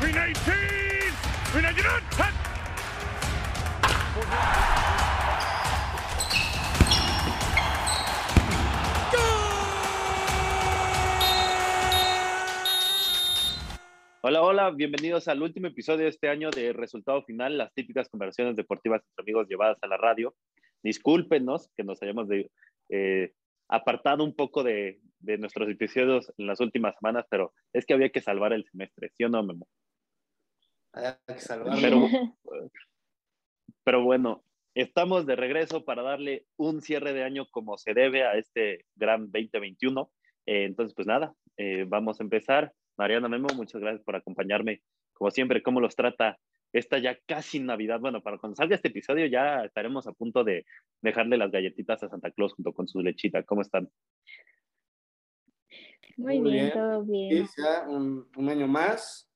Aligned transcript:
319! 0.00 0.54
319! 1.52 1.88
Hola, 14.20 14.42
hola, 14.42 14.70
bienvenidos 14.70 15.26
al 15.26 15.42
último 15.42 15.66
episodio 15.66 16.04
de 16.04 16.10
este 16.10 16.28
año 16.28 16.50
de 16.50 16.72
Resultado 16.72 17.24
Final, 17.24 17.58
las 17.58 17.74
típicas 17.74 18.08
conversaciones 18.08 18.54
deportivas 18.54 19.02
entre 19.02 19.24
amigos 19.24 19.48
llevadas 19.48 19.78
a 19.82 19.88
la 19.88 19.96
radio. 19.96 20.32
Discúlpenos 20.80 21.70
que 21.76 21.82
nos 21.82 22.00
hayamos 22.04 22.28
eh, 22.88 23.32
apartado 23.66 24.22
un 24.22 24.36
poco 24.36 24.62
de, 24.62 25.00
de, 25.18 25.38
nuestros 25.38 25.68
episodios 25.68 26.32
en 26.38 26.46
las 26.46 26.60
últimas 26.60 26.94
semanas, 26.94 27.26
pero 27.28 27.52
es 27.72 27.84
que 27.84 27.94
había 27.94 28.10
que 28.10 28.20
salvar 28.20 28.52
el 28.52 28.64
semestre, 28.64 29.10
¿sí 29.16 29.24
o 29.24 29.28
no, 29.28 29.42
Memo? 29.42 29.66
Había 30.92 31.18
que 31.26 31.38
salvarlo. 31.38 31.80
Pero, 31.80 32.08
pero 33.84 34.02
bueno, 34.02 34.44
estamos 34.74 35.26
de 35.26 35.36
regreso 35.36 35.84
para 35.84 36.02
darle 36.02 36.46
un 36.56 36.80
cierre 36.80 37.12
de 37.12 37.24
año 37.24 37.46
como 37.50 37.78
se 37.78 37.94
debe 37.94 38.24
a 38.24 38.34
este 38.34 38.86
gran 38.94 39.30
2021. 39.30 40.10
Eh, 40.46 40.64
entonces, 40.64 40.94
pues 40.94 41.06
nada, 41.06 41.34
eh, 41.56 41.84
vamos 41.86 42.20
a 42.20 42.22
empezar. 42.22 42.72
Mariana 42.96 43.28
Memo, 43.28 43.48
muchas 43.54 43.80
gracias 43.80 44.02
por 44.04 44.16
acompañarme. 44.16 44.82
Como 45.12 45.30
siempre, 45.30 45.62
¿cómo 45.62 45.80
los 45.80 45.96
trata 45.96 46.38
esta 46.72 46.98
ya 46.98 47.18
casi 47.26 47.60
Navidad? 47.60 48.00
Bueno, 48.00 48.22
para 48.22 48.38
cuando 48.38 48.56
salga 48.56 48.76
este 48.76 48.88
episodio 48.88 49.26
ya 49.26 49.64
estaremos 49.64 50.06
a 50.06 50.12
punto 50.12 50.44
de 50.44 50.64
dejarle 51.02 51.36
las 51.36 51.50
galletitas 51.50 52.02
a 52.02 52.08
Santa 52.08 52.30
Claus 52.30 52.54
junto 52.54 52.72
con 52.72 52.86
su 52.88 53.00
lechita. 53.00 53.42
¿Cómo 53.42 53.62
están? 53.62 53.90
Muy, 56.16 56.40
Muy 56.40 56.52
bien, 56.52 56.64
bien, 56.64 56.72
todo 56.72 57.02
bien. 57.04 57.46
Sí, 57.46 57.62
ya 57.62 57.88
un, 57.88 58.28
un, 58.36 58.48
año 58.48 58.66
más. 58.66 59.30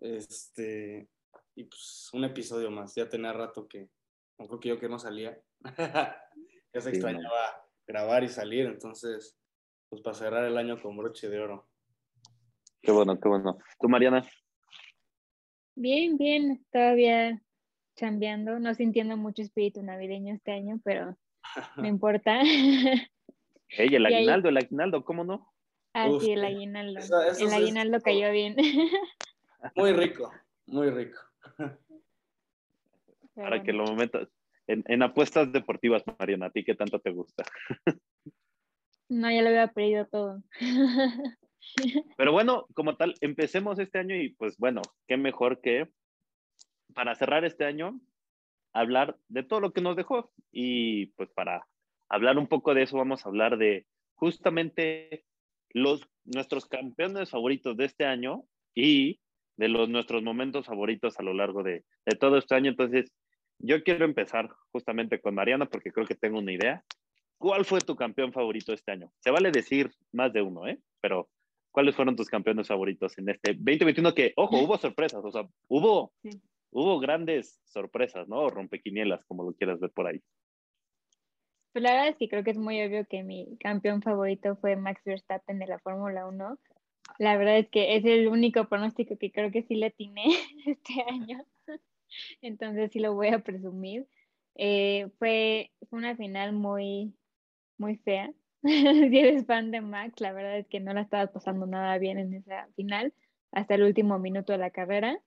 Este, 0.00 1.08
y 1.54 1.64
pues 1.64 2.08
un 2.12 2.24
episodio 2.24 2.70
más. 2.70 2.94
Ya 2.94 3.08
tenía 3.08 3.32
rato 3.32 3.68
que, 3.68 3.88
no 4.38 4.46
creo 4.46 4.60
que 4.60 4.68
yo 4.70 4.80
que 4.80 4.88
no 4.88 4.98
salía. 4.98 5.38
ya 5.76 6.80
se 6.80 6.80
sí, 6.80 6.88
extrañaba 6.88 7.52
no. 7.56 7.62
grabar 7.86 8.24
y 8.24 8.28
salir, 8.28 8.66
entonces, 8.66 9.38
pues 9.88 10.02
para 10.02 10.16
cerrar 10.16 10.44
el 10.44 10.56
año 10.56 10.80
con 10.80 10.96
broche 10.96 11.28
de 11.28 11.38
oro. 11.38 11.68
Qué 12.82 12.92
bueno, 12.92 13.20
qué 13.20 13.28
bueno. 13.28 13.58
¿Tú, 13.78 13.88
Mariana? 13.88 14.26
Bien, 15.76 16.16
bien, 16.16 16.64
todavía 16.72 17.42
chambeando, 17.96 18.58
no 18.58 18.74
sintiendo 18.74 19.16
mucho 19.18 19.42
espíritu 19.42 19.82
navideño 19.82 20.34
este 20.34 20.52
año, 20.52 20.80
pero 20.82 21.16
no 21.76 21.86
importa. 21.86 22.40
Hey, 23.68 23.88
el 23.92 24.06
aguinaldo, 24.06 24.48
el 24.48 24.56
aguinaldo, 24.56 25.04
¿cómo 25.04 25.24
no? 25.24 25.52
Ah, 25.92 26.08
Uf, 26.08 26.22
sí, 26.22 26.32
el 26.32 26.44
aguinaldo. 26.44 26.98
Eso, 26.98 27.22
eso 27.22 27.46
el 27.46 27.52
aguinaldo 27.52 27.98
es... 27.98 28.02
cayó 28.02 28.30
bien. 28.32 28.56
Muy 29.76 29.92
rico, 29.92 30.32
muy 30.66 30.90
rico. 30.90 31.18
Para 33.34 33.62
que 33.62 33.72
lo 33.72 33.84
momentos, 33.84 34.28
en, 34.66 34.84
en, 34.86 35.02
apuestas 35.02 35.52
deportivas, 35.52 36.02
Mariana, 36.18 36.46
¿a 36.46 36.50
ti 36.50 36.64
qué 36.64 36.74
tanto 36.74 36.98
te 36.98 37.10
gusta? 37.10 37.44
No, 39.08 39.28
ya 39.28 39.42
lo 39.42 39.48
había 39.48 39.66
perdido 39.66 40.06
todo. 40.06 40.40
Pero 42.16 42.32
bueno, 42.32 42.66
como 42.74 42.96
tal, 42.96 43.14
empecemos 43.20 43.78
este 43.78 43.98
año 43.98 44.14
y 44.14 44.30
pues 44.30 44.56
bueno, 44.56 44.82
qué 45.08 45.16
mejor 45.16 45.60
que 45.60 45.88
para 46.94 47.14
cerrar 47.14 47.44
este 47.44 47.64
año, 47.64 48.00
hablar 48.72 49.16
de 49.28 49.42
todo 49.42 49.60
lo 49.60 49.72
que 49.72 49.80
nos 49.80 49.96
dejó. 49.96 50.32
Y 50.52 51.06
pues 51.16 51.30
para 51.30 51.66
hablar 52.08 52.38
un 52.38 52.46
poco 52.46 52.74
de 52.74 52.82
eso, 52.82 52.96
vamos 52.96 53.24
a 53.24 53.28
hablar 53.28 53.58
de 53.58 53.86
justamente 54.14 55.24
los, 55.70 56.08
nuestros 56.24 56.66
campeones 56.66 57.30
favoritos 57.30 57.76
de 57.76 57.86
este 57.86 58.04
año 58.04 58.44
y 58.74 59.20
de 59.60 59.68
los, 59.68 59.90
nuestros 59.90 60.22
momentos 60.22 60.64
favoritos 60.64 61.20
a 61.20 61.22
lo 61.22 61.34
largo 61.34 61.62
de, 61.62 61.84
de 62.06 62.16
todo 62.16 62.38
este 62.38 62.54
año. 62.54 62.70
Entonces, 62.70 63.12
yo 63.58 63.82
quiero 63.84 64.06
empezar 64.06 64.48
justamente 64.72 65.20
con 65.20 65.34
Mariana 65.34 65.66
porque 65.66 65.92
creo 65.92 66.06
que 66.06 66.14
tengo 66.14 66.38
una 66.38 66.52
idea. 66.52 66.82
¿Cuál 67.36 67.66
fue 67.66 67.80
tu 67.80 67.94
campeón 67.94 68.32
favorito 68.32 68.72
este 68.72 68.92
año? 68.92 69.12
Se 69.18 69.30
vale 69.30 69.50
decir 69.50 69.90
más 70.12 70.32
de 70.32 70.40
uno, 70.40 70.66
¿eh? 70.66 70.78
Pero 71.02 71.28
¿cuáles 71.70 71.94
fueron 71.94 72.16
tus 72.16 72.28
campeones 72.28 72.68
favoritos 72.68 73.18
en 73.18 73.28
este 73.28 73.52
2021? 73.52 74.14
Que, 74.14 74.32
ojo, 74.36 74.58
hubo 74.60 74.78
sorpresas, 74.78 75.22
o 75.22 75.30
sea, 75.30 75.46
hubo, 75.68 76.12
sí. 76.22 76.30
hubo 76.70 76.98
grandes 76.98 77.60
sorpresas, 77.66 78.28
¿no? 78.28 78.38
O 78.38 78.48
rompequinielas, 78.48 79.22
como 79.26 79.44
lo 79.44 79.52
quieras 79.52 79.78
ver 79.78 79.90
por 79.90 80.06
ahí. 80.06 80.22
Pues 81.72 81.82
la 81.82 81.92
verdad 81.92 82.08
es 82.08 82.16
que 82.16 82.28
creo 82.30 82.42
que 82.42 82.50
es 82.52 82.58
muy 82.58 82.82
obvio 82.82 83.04
que 83.06 83.22
mi 83.22 83.58
campeón 83.58 84.00
favorito 84.00 84.56
fue 84.56 84.76
Max 84.76 85.02
Verstappen 85.04 85.58
de 85.58 85.66
la 85.66 85.78
Fórmula 85.78 86.26
1. 86.26 86.58
La 87.18 87.36
verdad 87.36 87.58
es 87.58 87.68
que 87.68 87.96
es 87.96 88.04
el 88.04 88.28
único 88.28 88.68
pronóstico 88.68 89.16
que 89.18 89.30
creo 89.30 89.50
que 89.50 89.62
sí 89.62 89.74
le 89.74 89.86
atiné 89.86 90.24
este 90.66 91.02
año. 91.08 91.44
Entonces 92.42 92.90
sí 92.92 92.98
lo 92.98 93.14
voy 93.14 93.28
a 93.28 93.40
presumir. 93.40 94.06
Eh, 94.56 95.08
fue, 95.18 95.70
una 95.90 96.16
final 96.16 96.52
muy, 96.52 97.14
muy 97.78 97.96
fea 97.96 98.32
si 98.62 99.18
eres 99.18 99.46
fan 99.46 99.70
de 99.70 99.80
Max, 99.80 100.20
la 100.20 100.32
verdad 100.32 100.58
es 100.58 100.66
que 100.66 100.80
no 100.80 100.92
la 100.92 101.00
estabas 101.02 101.30
pasando 101.30 101.66
nada 101.66 101.96
bien 101.98 102.18
en 102.18 102.34
esa 102.34 102.68
final 102.76 103.14
hasta 103.52 103.74
el 103.74 103.82
último 103.84 104.18
minuto 104.18 104.52
de 104.52 104.58
la 104.58 104.70
carrera. 104.70 105.18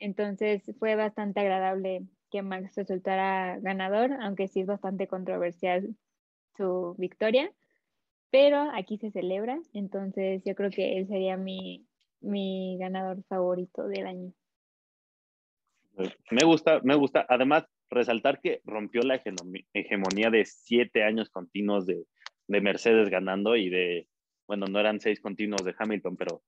Entonces 0.00 0.62
fue 0.78 0.96
bastante 0.96 1.40
agradable 1.40 2.02
que 2.30 2.42
Max 2.42 2.74
resultara 2.74 3.58
ganador, 3.60 4.12
aunque 4.20 4.48
sí 4.48 4.60
es 4.60 4.66
bastante 4.66 5.06
controversial 5.06 5.94
su 6.56 6.96
victoria. 6.98 7.52
Pero 8.34 8.68
aquí 8.74 8.98
se 8.98 9.12
celebra, 9.12 9.60
entonces 9.74 10.42
yo 10.44 10.56
creo 10.56 10.68
que 10.68 10.98
él 10.98 11.06
sería 11.06 11.36
mi, 11.36 11.86
mi 12.20 12.76
ganador 12.80 13.22
favorito 13.28 13.86
del 13.86 14.08
año. 14.08 14.32
Me 16.32 16.44
gusta, 16.44 16.80
me 16.82 16.96
gusta. 16.96 17.24
Además, 17.28 17.64
resaltar 17.90 18.40
que 18.40 18.60
rompió 18.64 19.02
la 19.02 19.22
hegemonía 19.72 20.30
de 20.30 20.44
siete 20.46 21.04
años 21.04 21.30
continuos 21.30 21.86
de, 21.86 22.06
de 22.48 22.60
Mercedes 22.60 23.08
ganando 23.08 23.54
y 23.54 23.70
de, 23.70 24.08
bueno, 24.48 24.66
no 24.66 24.80
eran 24.80 24.98
seis 24.98 25.20
continuos 25.20 25.64
de 25.64 25.76
Hamilton, 25.78 26.16
pero 26.16 26.42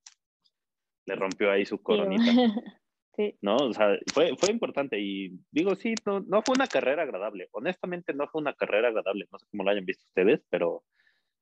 le 1.05 1.15
rompió 1.15 1.53
ahí 1.53 1.65
su 1.65 1.81
coronita. 1.81 2.25
Sí. 3.17 3.35
¿No? 3.41 3.57
O 3.57 3.73
sea, 3.73 3.97
fue, 4.13 4.37
fue 4.37 4.51
importante 4.51 5.01
y 5.01 5.41
digo, 5.51 5.75
sí, 5.75 5.95
no, 6.05 6.21
no 6.21 6.43
fue 6.43 6.55
una 6.55 6.67
carrera 6.67 7.05
agradable. 7.05 7.49
Honestamente, 7.53 8.13
no 8.13 8.29
fue 8.29 8.43
una 8.43 8.53
carrera 8.53 8.89
agradable. 8.89 9.27
No 9.33 9.39
sé 9.39 9.47
cómo 9.51 9.65
lo 9.65 9.71
hayan 9.71 9.87
visto 9.87 10.05
ustedes, 10.05 10.45
pero 10.51 10.85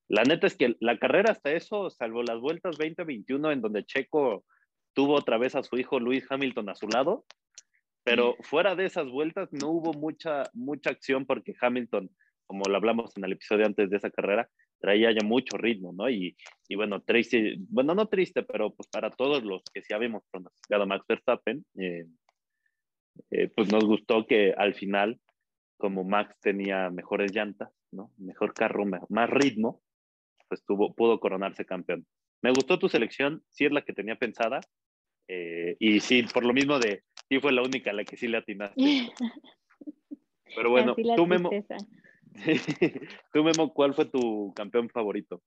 la 0.08 0.22
neta 0.22 0.46
es 0.46 0.56
que 0.56 0.76
la 0.80 0.98
carrera 0.98 1.32
hasta 1.32 1.52
eso, 1.52 1.90
salvo 1.90 2.22
las 2.22 2.40
vueltas 2.40 2.76
2021 2.76 3.52
en 3.52 3.60
donde 3.60 3.84
Checo 3.84 4.44
tuvo 4.92 5.14
otra 5.14 5.38
vez 5.38 5.54
a 5.54 5.62
su 5.62 5.76
hijo 5.76 5.98
Luis 5.98 6.24
Hamilton 6.30 6.68
a 6.68 6.74
su 6.74 6.88
lado, 6.88 7.24
pero 8.04 8.36
fuera 8.42 8.74
de 8.74 8.84
esas 8.86 9.08
vueltas 9.08 9.48
no 9.52 9.70
hubo 9.70 9.92
mucha, 9.94 10.44
mucha 10.52 10.90
acción 10.90 11.24
porque 11.24 11.54
Hamilton 11.58 12.10
como 12.46 12.64
lo 12.64 12.76
hablamos 12.76 13.16
en 13.16 13.24
el 13.24 13.32
episodio 13.32 13.66
antes 13.66 13.90
de 13.90 13.96
esa 13.96 14.10
carrera, 14.10 14.48
traía 14.80 15.12
ya 15.12 15.26
mucho 15.26 15.56
ritmo, 15.56 15.92
¿no? 15.92 16.08
Y, 16.10 16.36
y 16.68 16.76
bueno, 16.76 17.02
triste, 17.02 17.56
bueno, 17.58 17.94
no 17.94 18.06
triste, 18.06 18.42
pero 18.42 18.74
pues 18.74 18.88
para 18.88 19.10
todos 19.10 19.42
los 19.42 19.62
que 19.72 19.82
sí 19.82 19.94
habíamos 19.94 20.22
pronosticado 20.30 20.82
a 20.82 20.86
Max 20.86 21.04
Verstappen, 21.08 21.64
eh, 21.76 22.06
eh, 23.30 23.48
pues 23.54 23.72
nos 23.72 23.84
gustó 23.84 24.26
que 24.26 24.52
al 24.56 24.74
final, 24.74 25.20
como 25.78 26.04
Max 26.04 26.36
tenía 26.40 26.90
mejores 26.90 27.34
llantas, 27.34 27.70
¿no? 27.90 28.10
Mejor 28.18 28.52
carro, 28.52 28.84
más 29.08 29.30
ritmo, 29.30 29.80
pues 30.48 30.64
tuvo, 30.64 30.94
pudo 30.94 31.20
coronarse 31.20 31.64
campeón. 31.64 32.06
Me 32.42 32.50
gustó 32.50 32.78
tu 32.78 32.88
selección, 32.88 33.42
sí 33.48 33.64
es 33.64 33.72
la 33.72 33.82
que 33.82 33.92
tenía 33.92 34.16
pensada, 34.16 34.60
eh, 35.28 35.76
y 35.78 36.00
sí, 36.00 36.22
por 36.22 36.44
lo 36.44 36.52
mismo 36.52 36.78
de, 36.78 37.02
sí 37.28 37.40
fue 37.40 37.52
la 37.52 37.62
única 37.62 37.90
a 37.90 37.94
la 37.94 38.04
que 38.04 38.16
sí 38.16 38.28
le 38.28 38.38
atinaste. 38.38 38.76
Pero 40.56 40.70
bueno, 40.70 40.94
tú, 40.94 41.26
Memo, 41.26 41.50
Tú, 43.32 43.44
Memo, 43.44 43.72
¿cuál 43.72 43.94
fue 43.94 44.06
tu 44.06 44.52
campeón 44.54 44.88
favorito? 44.88 45.42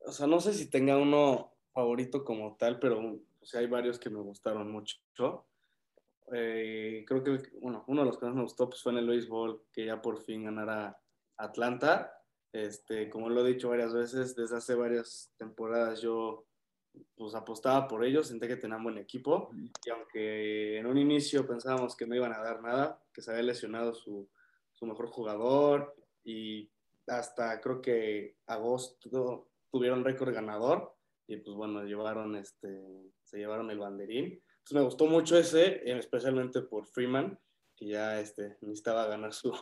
O 0.00 0.12
sea, 0.12 0.26
no 0.26 0.40
sé 0.40 0.52
si 0.52 0.70
tenga 0.70 0.96
uno 0.98 1.52
favorito 1.72 2.24
como 2.24 2.56
tal, 2.56 2.78
pero 2.78 3.00
o 3.00 3.46
sea, 3.46 3.60
hay 3.60 3.66
varios 3.66 3.98
que 3.98 4.10
me 4.10 4.20
gustaron 4.20 4.70
mucho. 4.70 4.98
Eh, 6.32 7.04
creo 7.06 7.22
que 7.22 7.38
bueno, 7.60 7.84
uno 7.86 8.02
de 8.02 8.06
los 8.06 8.18
que 8.18 8.26
más 8.26 8.34
me 8.34 8.42
gustó 8.42 8.68
pues, 8.68 8.82
fue 8.82 8.92
en 8.92 8.98
el 8.98 9.08
béisbol, 9.08 9.64
que 9.72 9.86
ya 9.86 10.00
por 10.00 10.22
fin 10.22 10.44
ganara 10.44 10.98
Atlanta. 11.36 12.12
Este, 12.54 13.10
como 13.10 13.28
lo 13.28 13.44
he 13.44 13.52
dicho 13.52 13.68
varias 13.68 13.92
veces, 13.92 14.36
desde 14.36 14.56
hace 14.56 14.76
varias 14.76 15.34
temporadas 15.36 16.00
yo 16.00 16.46
pues 17.16 17.34
apostaba 17.34 17.88
por 17.88 18.04
ellos, 18.04 18.28
senté 18.28 18.46
que 18.46 18.54
tenían 18.54 18.84
buen 18.84 18.96
equipo 18.96 19.50
y 19.84 19.90
aunque 19.90 20.78
en 20.78 20.86
un 20.86 20.96
inicio 20.96 21.48
pensábamos 21.48 21.96
que 21.96 22.06
no 22.06 22.14
iban 22.14 22.32
a 22.32 22.38
dar 22.38 22.62
nada, 22.62 23.02
que 23.12 23.22
se 23.22 23.32
había 23.32 23.42
lesionado 23.42 23.92
su, 23.92 24.30
su 24.72 24.86
mejor 24.86 25.08
jugador 25.08 25.96
y 26.22 26.70
hasta 27.08 27.60
creo 27.60 27.82
que 27.82 28.36
agosto 28.46 29.48
tuvieron 29.68 30.04
récord 30.04 30.32
ganador 30.32 30.94
y 31.26 31.38
pues 31.38 31.56
bueno, 31.56 31.82
llevaron 31.82 32.36
este, 32.36 33.10
se 33.24 33.38
llevaron 33.38 33.68
el 33.72 33.80
banderín. 33.80 34.26
Entonces 34.26 34.74
me 34.74 34.82
gustó 34.82 35.06
mucho 35.06 35.36
ese, 35.36 35.82
especialmente 35.90 36.62
por 36.62 36.86
Freeman, 36.86 37.36
que 37.74 37.88
ya 37.88 38.20
este, 38.20 38.58
necesitaba 38.60 39.08
ganar 39.08 39.32
su, 39.32 39.52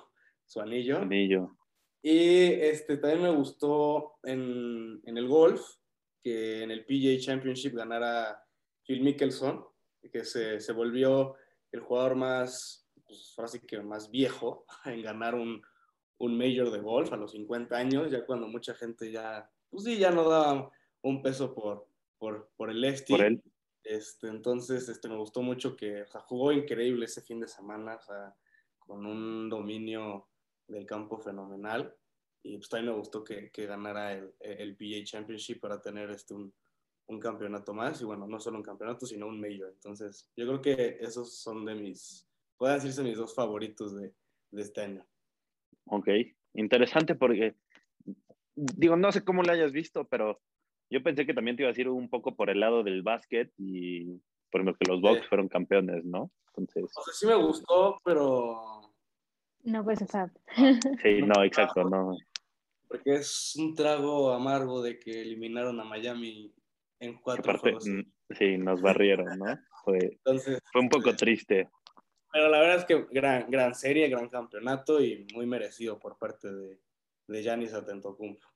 su 0.44 0.60
anillo. 0.60 0.98
Anillo. 0.98 1.56
Y 2.02 2.52
este, 2.52 2.96
también 2.96 3.22
me 3.22 3.30
gustó 3.30 4.18
en, 4.24 5.00
en 5.04 5.16
el 5.16 5.28
golf, 5.28 5.62
que 6.20 6.62
en 6.62 6.70
el 6.70 6.84
PGA 6.84 7.18
Championship 7.20 7.74
ganara 7.74 8.44
Phil 8.84 9.02
Mickelson, 9.02 9.64
que 10.10 10.24
se, 10.24 10.60
se 10.60 10.72
volvió 10.72 11.36
el 11.70 11.80
jugador 11.80 12.16
más, 12.16 12.88
pues, 13.06 13.60
que 13.66 13.80
más 13.80 14.10
viejo 14.10 14.66
en 14.84 15.02
ganar 15.02 15.36
un, 15.36 15.62
un 16.18 16.36
Major 16.36 16.70
de 16.70 16.80
golf 16.80 17.12
a 17.12 17.16
los 17.16 17.32
50 17.32 17.76
años, 17.76 18.10
ya 18.10 18.26
cuando 18.26 18.48
mucha 18.48 18.74
gente 18.74 19.10
ya, 19.10 19.48
pues 19.70 19.84
sí, 19.84 19.96
ya 19.96 20.10
no 20.10 20.28
daba 20.28 20.70
un 21.02 21.22
peso 21.22 21.54
por, 21.54 21.86
por, 22.18 22.50
por 22.56 22.70
el 22.70 22.80
Lefty. 22.80 23.12
Por 23.12 23.24
él. 23.24 23.42
Este, 23.84 24.28
entonces, 24.28 24.88
este, 24.88 25.08
me 25.08 25.16
gustó 25.16 25.42
mucho 25.42 25.76
que 25.76 26.02
o 26.02 26.06
sea, 26.06 26.20
jugó 26.20 26.52
increíble 26.52 27.06
ese 27.06 27.22
fin 27.22 27.40
de 27.40 27.48
semana, 27.48 27.96
o 27.96 28.00
sea, 28.00 28.34
con 28.78 29.04
un 29.06 29.48
dominio 29.48 30.28
del 30.72 30.86
campo 30.86 31.18
fenomenal. 31.18 31.94
Y 32.44 32.56
pues 32.56 32.68
también 32.68 32.92
me 32.92 32.98
gustó 32.98 33.22
que, 33.22 33.50
que 33.50 33.66
ganara 33.66 34.12
el, 34.14 34.34
el 34.40 34.76
PGA 34.76 35.04
Championship 35.04 35.60
para 35.60 35.80
tener 35.80 36.10
este, 36.10 36.34
un, 36.34 36.52
un 37.06 37.20
campeonato 37.20 37.72
más. 37.72 38.00
Y 38.00 38.04
bueno, 38.04 38.26
no 38.26 38.40
solo 38.40 38.56
un 38.56 38.64
campeonato, 38.64 39.06
sino 39.06 39.26
un 39.28 39.40
Major. 39.40 39.70
Entonces, 39.72 40.28
yo 40.36 40.46
creo 40.46 40.60
que 40.60 40.96
esos 41.00 41.38
son 41.38 41.64
de 41.64 41.74
mis, 41.76 42.28
pueden 42.56 42.76
decirse 42.76 43.02
mis 43.04 43.16
dos 43.16 43.34
favoritos 43.34 43.94
de, 43.94 44.12
de 44.50 44.62
este 44.62 44.80
año. 44.80 45.06
Ok, 45.86 46.08
interesante 46.54 47.14
porque, 47.14 47.54
digo, 48.54 48.96
no 48.96 49.12
sé 49.12 49.24
cómo 49.24 49.42
lo 49.42 49.52
hayas 49.52 49.72
visto, 49.72 50.06
pero 50.08 50.40
yo 50.90 51.02
pensé 51.02 51.26
que 51.26 51.34
también 51.34 51.56
te 51.56 51.62
iba 51.62 51.68
a 51.68 51.72
decir 51.72 51.88
un 51.88 52.08
poco 52.10 52.34
por 52.34 52.50
el 52.50 52.60
lado 52.60 52.82
del 52.82 53.02
básquet 53.02 53.52
y 53.56 54.20
por 54.50 54.64
lo 54.64 54.74
que 54.74 54.84
los 54.88 55.00
Bucks 55.00 55.22
Sí. 55.22 55.28
fueron 55.28 55.48
campeones, 55.48 56.04
¿no? 56.04 56.30
Entonces, 56.48 56.92
O 56.96 57.02
sea, 57.02 57.14
sí 57.14 57.26
me 57.26 57.34
gustó, 57.34 57.98
pero 58.04 58.81
No, 59.62 59.84
pues, 59.84 60.02
o 60.02 60.06
sea, 60.06 60.32
sí, 61.02 61.22
no, 61.22 61.44
exacto, 61.44 61.84
no. 61.84 62.16
porque 62.88 63.14
es 63.14 63.54
un 63.56 63.74
trago 63.74 64.32
amargo 64.32 64.82
de 64.82 64.98
que 64.98 65.22
eliminaron 65.22 65.78
a 65.80 65.84
Miami 65.84 66.54
en 67.00 67.18
cuatro 67.20 67.52
Aparte, 67.52 67.60
juegos. 67.60 67.86
mm, 67.86 68.00
sí, 68.38 68.58
nos 68.58 68.80
barrieron, 68.82 69.38
¿no? 69.38 69.58
Fue, 69.84 69.98
Entonces, 69.98 70.58
fue 70.72 70.80
un 70.80 70.88
poco 70.88 71.10
este, 71.10 71.24
triste. 71.24 71.70
pero 72.32 72.48
la 72.48 72.60
verdad 72.60 72.76
es 72.78 72.84
que 72.84 73.06
gran, 73.12 73.50
gran 73.50 73.74
serie, 73.74 74.08
gran 74.08 74.28
campeonato 74.28 75.00
y 75.02 75.26
muy 75.34 75.46
merecido 75.46 75.98
por 75.98 76.18
parte 76.18 76.52
de, 76.52 76.80
de 77.28 77.42
Giannis 77.42 77.72
Antetokounmpo. 77.74 78.46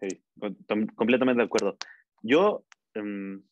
Sí, 0.00 0.22
completamente 0.94 1.40
de 1.40 1.46
acuerdo. 1.46 1.76
Yo, 2.22 2.64
em, 2.94 3.42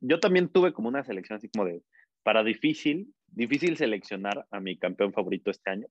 yo 0.00 0.18
también 0.18 0.48
tuve 0.48 0.72
como 0.72 0.88
una 0.88 1.04
selección 1.04 1.36
así 1.36 1.48
como 1.50 1.66
de, 1.66 1.82
para 2.22 2.42
difícil, 2.42 3.14
difícil 3.30 3.76
seleccionar 3.76 4.46
a 4.50 4.60
mi 4.60 4.76
campeón 4.78 5.12
favorito 5.12 5.50
este 5.50 5.70
año. 5.70 5.86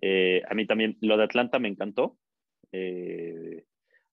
Eh, 0.00 0.42
a 0.48 0.54
mí 0.54 0.66
también 0.66 0.96
lo 1.00 1.16
de 1.16 1.24
Atlanta 1.24 1.58
me 1.58 1.68
encantó, 1.68 2.18
eh, 2.72 3.64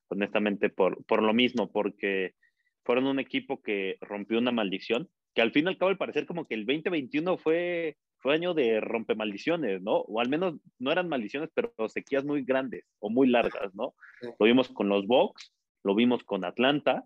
honestamente 0.10 0.70
por, 0.70 1.04
por 1.06 1.24
lo 1.24 1.34
mismo, 1.34 1.72
porque 1.72 2.36
fueron 2.84 3.08
un 3.08 3.20
equipo 3.20 3.62
que 3.62 3.98
rompió 4.02 4.38
una 4.38 4.52
maldición, 4.52 5.10
que 5.34 5.42
al 5.42 5.52
fin 5.52 5.66
y 5.66 5.70
al 5.70 5.78
cabo 5.78 5.90
al 5.90 5.98
parecer 5.98 6.26
como 6.26 6.46
que 6.46 6.56
el 6.56 6.66
2021 6.66 7.38
fue, 7.38 7.98
fue 8.20 8.36
año 8.36 8.54
de 8.54 8.82
rompe 8.82 9.16
maldiciones, 9.16 9.82
¿no? 9.82 9.98
O 9.98 10.20
al 10.20 10.30
menos 10.30 10.56
no 10.80 10.92
eran 10.92 11.08
maldiciones, 11.08 11.50
pero 11.54 11.74
sequías 11.88 12.26
muy 12.26 12.44
grandes 12.44 12.86
o 13.00 13.10
muy 13.10 13.28
largas, 13.28 13.74
¿no? 13.74 13.96
Lo 14.22 14.46
vimos 14.46 14.70
con 14.70 14.90
los 14.90 15.08
Bucks, 15.08 15.54
lo 15.84 15.96
vimos 15.96 16.24
con 16.24 16.46
Atlanta, 16.46 17.06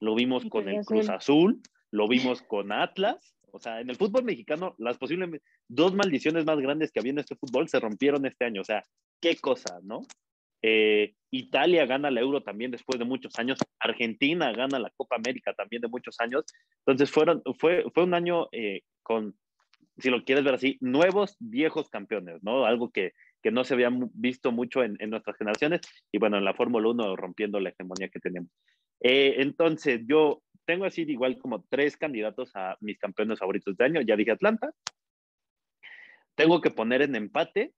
lo 0.00 0.14
vimos 0.14 0.44
con 0.46 0.68
el. 0.68 0.84
Cruz 0.84 1.08
Azul, 1.08 1.60
lo 1.90 2.08
vimos 2.08 2.42
con 2.42 2.72
Atlas. 2.72 3.35
O 3.56 3.60
sea, 3.60 3.80
en 3.80 3.90
el 3.90 3.96
fútbol 3.96 4.24
mexicano, 4.24 4.74
las 4.78 4.98
posibles 4.98 5.40
dos 5.68 5.94
maldiciones 5.94 6.44
más 6.44 6.58
grandes 6.58 6.92
que 6.92 7.00
había 7.00 7.12
en 7.12 7.18
este 7.18 7.36
fútbol 7.36 7.68
se 7.68 7.80
rompieron 7.80 8.26
este 8.26 8.44
año. 8.44 8.60
O 8.60 8.64
sea, 8.64 8.82
qué 9.20 9.36
cosa, 9.36 9.80
¿no? 9.82 10.02
Eh, 10.62 11.14
Italia 11.30 11.86
gana 11.86 12.10
la 12.10 12.20
Euro 12.20 12.42
también 12.42 12.70
después 12.70 12.98
de 12.98 13.04
muchos 13.04 13.38
años. 13.38 13.58
Argentina 13.78 14.52
gana 14.52 14.78
la 14.78 14.90
Copa 14.90 15.16
América 15.16 15.52
también 15.54 15.82
de 15.82 15.88
muchos 15.88 16.20
años. 16.20 16.44
Entonces, 16.84 17.10
fueron, 17.10 17.42
fue, 17.58 17.84
fue 17.94 18.04
un 18.04 18.14
año 18.14 18.48
eh, 18.52 18.82
con, 19.02 19.36
si 19.98 20.10
lo 20.10 20.24
quieres 20.24 20.44
ver 20.44 20.54
así, 20.54 20.76
nuevos, 20.80 21.36
viejos 21.38 21.88
campeones, 21.88 22.42
¿no? 22.42 22.66
Algo 22.66 22.90
que, 22.90 23.12
que 23.42 23.50
no 23.50 23.64
se 23.64 23.74
había 23.74 23.90
visto 24.12 24.52
mucho 24.52 24.82
en, 24.82 24.96
en 25.00 25.10
nuestras 25.10 25.36
generaciones 25.36 25.80
y 26.12 26.18
bueno, 26.18 26.36
en 26.38 26.44
la 26.44 26.54
Fórmula 26.54 26.88
1 26.88 27.16
rompiendo 27.16 27.60
la 27.60 27.70
hegemonía 27.70 28.08
que 28.08 28.20
tenemos. 28.20 28.50
Eh, 29.00 29.36
entonces, 29.38 30.02
yo 30.06 30.42
tengo 30.66 30.84
así 30.84 31.02
igual 31.02 31.38
como 31.38 31.64
tres 31.68 31.96
candidatos 31.96 32.50
a 32.54 32.76
mis 32.80 32.98
campeones 32.98 33.38
favoritos 33.38 33.76
de 33.76 33.84
año. 33.84 34.00
Ya 34.02 34.16
dije 34.16 34.32
Atlanta. 34.32 34.72
Tengo 36.34 36.60
que 36.60 36.70
poner 36.70 37.00
en 37.02 37.16
empate, 37.16 37.72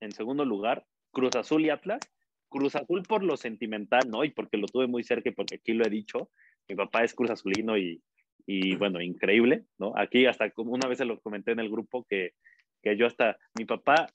en 0.00 0.12
segundo 0.12 0.44
lugar, 0.44 0.84
Cruz 1.12 1.34
Azul 1.36 1.64
y 1.64 1.70
Atlas. 1.70 2.00
Cruz 2.48 2.76
Azul 2.76 3.02
por 3.04 3.22
lo 3.22 3.38
sentimental, 3.38 4.10
¿no? 4.10 4.24
Y 4.24 4.30
porque 4.30 4.58
lo 4.58 4.66
tuve 4.66 4.86
muy 4.86 5.02
cerca 5.02 5.30
y 5.30 5.32
porque 5.32 5.54
aquí 5.54 5.72
lo 5.72 5.86
he 5.86 5.90
dicho. 5.90 6.30
Mi 6.68 6.74
papá 6.74 7.04
es 7.04 7.14
Cruz 7.14 7.30
Azulino 7.30 7.78
y, 7.78 8.02
y 8.44 8.76
bueno, 8.76 9.00
increíble, 9.00 9.64
¿no? 9.78 9.94
Aquí 9.96 10.26
hasta 10.26 10.50
como 10.50 10.72
una 10.72 10.88
vez 10.88 10.98
se 10.98 11.06
lo 11.06 11.18
comenté 11.20 11.52
en 11.52 11.60
el 11.60 11.70
grupo 11.70 12.04
que, 12.04 12.34
que 12.82 12.96
yo 12.96 13.06
hasta, 13.06 13.38
mi 13.54 13.64
papá, 13.64 14.12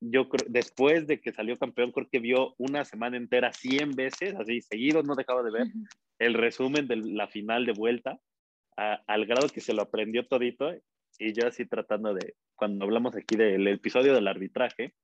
yo 0.00 0.28
creo, 0.28 0.46
después 0.50 1.06
de 1.06 1.20
que 1.20 1.32
salió 1.32 1.56
campeón, 1.56 1.92
creo 1.92 2.08
que 2.10 2.18
vio 2.20 2.54
una 2.58 2.84
semana 2.84 3.16
entera 3.16 3.52
100 3.52 3.92
veces, 3.96 4.34
así 4.36 4.60
seguido, 4.60 5.02
no 5.02 5.14
dejaba 5.14 5.42
de 5.42 5.50
ver 5.52 5.66
el 6.18 6.34
resumen 6.34 6.86
de 6.88 6.96
la 6.96 7.28
final 7.28 7.66
de 7.66 7.72
vuelta, 7.72 8.18
a- 8.76 9.02
al 9.06 9.26
grado 9.26 9.48
que 9.48 9.60
se 9.60 9.74
lo 9.74 9.82
aprendió 9.82 10.26
todito, 10.26 10.72
y 11.18 11.32
yo 11.32 11.46
así 11.48 11.66
tratando 11.66 12.14
de, 12.14 12.34
cuando 12.54 12.84
hablamos 12.84 13.16
aquí 13.16 13.36
del 13.36 13.66
episodio 13.68 14.14
del 14.14 14.28
arbitraje, 14.28 14.94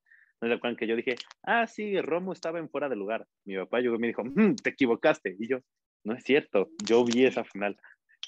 ¿no 0.41 0.49
se 0.49 0.55
acuerdan 0.55 0.77
que 0.77 0.87
yo 0.87 0.97
dije, 0.97 1.15
ah, 1.45 1.67
sí, 1.67 2.01
Romo 2.01 2.33
estaba 2.33 2.59
en 2.59 2.69
fuera 2.69 2.89
de 2.89 2.97
lugar? 2.97 3.27
Mi 3.45 3.57
papá 3.57 3.81
llegó 3.81 3.97
y 3.97 3.99
me 3.99 4.09
dijo, 4.09 4.23
"Mm, 4.25 4.57
te 4.57 4.71
equivocaste, 4.71 5.37
y 5.39 5.49
yo, 5.49 5.59
no 6.05 6.15
es 6.15 6.25
cierto, 6.25 6.69
yo 6.87 7.05
vi 7.05 7.25
esa 7.27 7.45
final. 7.45 7.77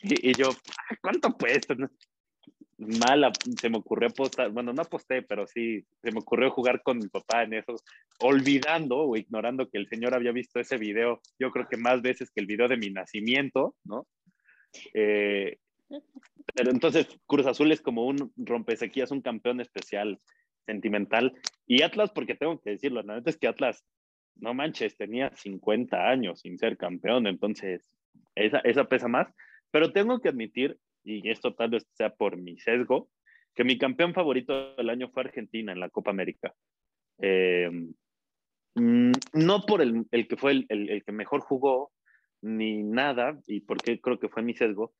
Y, 0.02 0.31
y 0.31 0.34
yo, 0.34 0.50
"Ah, 0.90 0.96
¿cuánto 1.02 1.32
cuesta? 1.34 1.75
Mala, 2.78 3.32
se 3.60 3.70
me 3.70 3.78
ocurrió 3.78 4.08
apostar, 4.08 4.50
bueno, 4.50 4.72
no 4.72 4.82
aposté, 4.82 5.22
pero 5.22 5.46
sí, 5.46 5.84
se 6.02 6.10
me 6.10 6.18
ocurrió 6.18 6.50
jugar 6.50 6.82
con 6.82 6.98
mi 6.98 7.08
papá 7.08 7.44
en 7.44 7.54
eso, 7.54 7.76
olvidando 8.20 8.98
o 8.98 9.16
ignorando 9.16 9.68
que 9.68 9.78
el 9.78 9.88
señor 9.88 10.14
había 10.14 10.32
visto 10.32 10.58
ese 10.58 10.76
video, 10.76 11.20
yo 11.38 11.50
creo 11.50 11.68
que 11.68 11.76
más 11.76 12.02
veces 12.02 12.30
que 12.30 12.40
el 12.40 12.46
video 12.46 12.68
de 12.68 12.76
mi 12.76 12.90
nacimiento, 12.90 13.74
¿no? 13.84 14.06
Eh, 14.92 15.58
pero 16.54 16.70
entonces 16.70 17.08
Cruz 17.26 17.46
Azul 17.46 17.72
es 17.72 17.80
como 17.80 18.06
un 18.06 18.32
rompesequías, 18.36 19.10
un 19.10 19.22
campeón 19.22 19.60
especial, 19.60 20.18
sentimental. 20.66 21.34
Y 21.66 21.82
Atlas, 21.82 22.10
porque 22.12 22.34
tengo 22.34 22.60
que 22.60 22.70
decirlo, 22.70 23.02
la 23.02 23.16
neta 23.16 23.30
es 23.30 23.36
que 23.36 23.48
Atlas, 23.48 23.84
no 24.36 24.54
manches, 24.54 24.96
tenía 24.96 25.30
50 25.36 26.08
años 26.08 26.40
sin 26.40 26.58
ser 26.58 26.76
campeón, 26.76 27.26
entonces 27.26 27.88
esa, 28.34 28.58
esa 28.58 28.84
pesa 28.84 29.08
más. 29.08 29.28
Pero 29.70 29.92
tengo 29.92 30.20
que 30.20 30.28
admitir, 30.28 30.78
y 31.04 31.28
esto 31.30 31.54
tal 31.54 31.70
vez 31.70 31.86
sea 31.92 32.14
por 32.14 32.36
mi 32.36 32.58
sesgo, 32.58 33.10
que 33.55 33.64
mi 33.64 33.79
campeón 33.79 34.14
favorito 34.14 34.74
del 34.76 34.90
año 34.90 35.10
fue 35.10 35.22
Argentina 35.24 35.72
en 35.72 35.81
la 35.81 35.90
Copa 35.90 36.10
América. 36.10 36.55
Eh, 37.20 37.70
mm, 38.74 39.12
no 39.34 39.62
por 39.67 39.82
el, 39.82 40.06
el 40.10 40.29
que 40.29 40.36
fue 40.36 40.52
el, 40.52 40.67
el- 40.69 41.05
que 41.05 41.12
mejor 41.12 41.40
jugó, 41.40 41.93
ni 42.43 42.82
nada, 42.82 43.38
y 43.46 43.60
porque 43.60 44.00
creo 44.00 44.19
que 44.19 44.29
fue 44.29 44.43
mi 44.43 44.55
sesgo, 44.55 44.93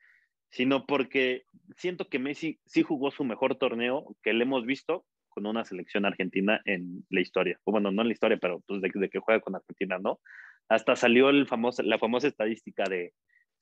sino 0.51 0.87
porque 0.87 1.45
siento 1.77 2.09
que 2.09 2.19
Messi 2.19 2.61
sí 2.65 2.83
jugó 2.83 3.11
su 3.11 3.25
mejor 3.25 3.57
torneo 3.57 4.17
que 4.23 4.33
le 4.33 4.45
hemos 4.45 4.65
visto 4.65 5.05
con 5.29 5.47
una 5.47 5.65
selección 5.65 6.05
argentina 6.07 6.61
en 6.65 7.05
la 7.11 7.21
historia. 7.21 7.59
O 7.65 7.73
bueno, 7.73 7.91
no 7.91 8.03
en 8.03 8.09
la 8.09 8.15
historia, 8.15 8.39
pero 8.41 8.61
pues 8.67 8.81
de, 8.81 8.91
de 8.95 9.09
que 9.11 9.19
juega 9.19 9.41
con 9.41 9.57
Argentina, 9.57 9.99
¿no? 9.99 10.21
Hasta 10.69 10.95
salió 10.97 11.29
el 11.29 11.47
famoso, 11.49 11.83
la 11.83 11.99
famosa 11.99 12.29
estadística 12.29 12.85
de 12.85 13.13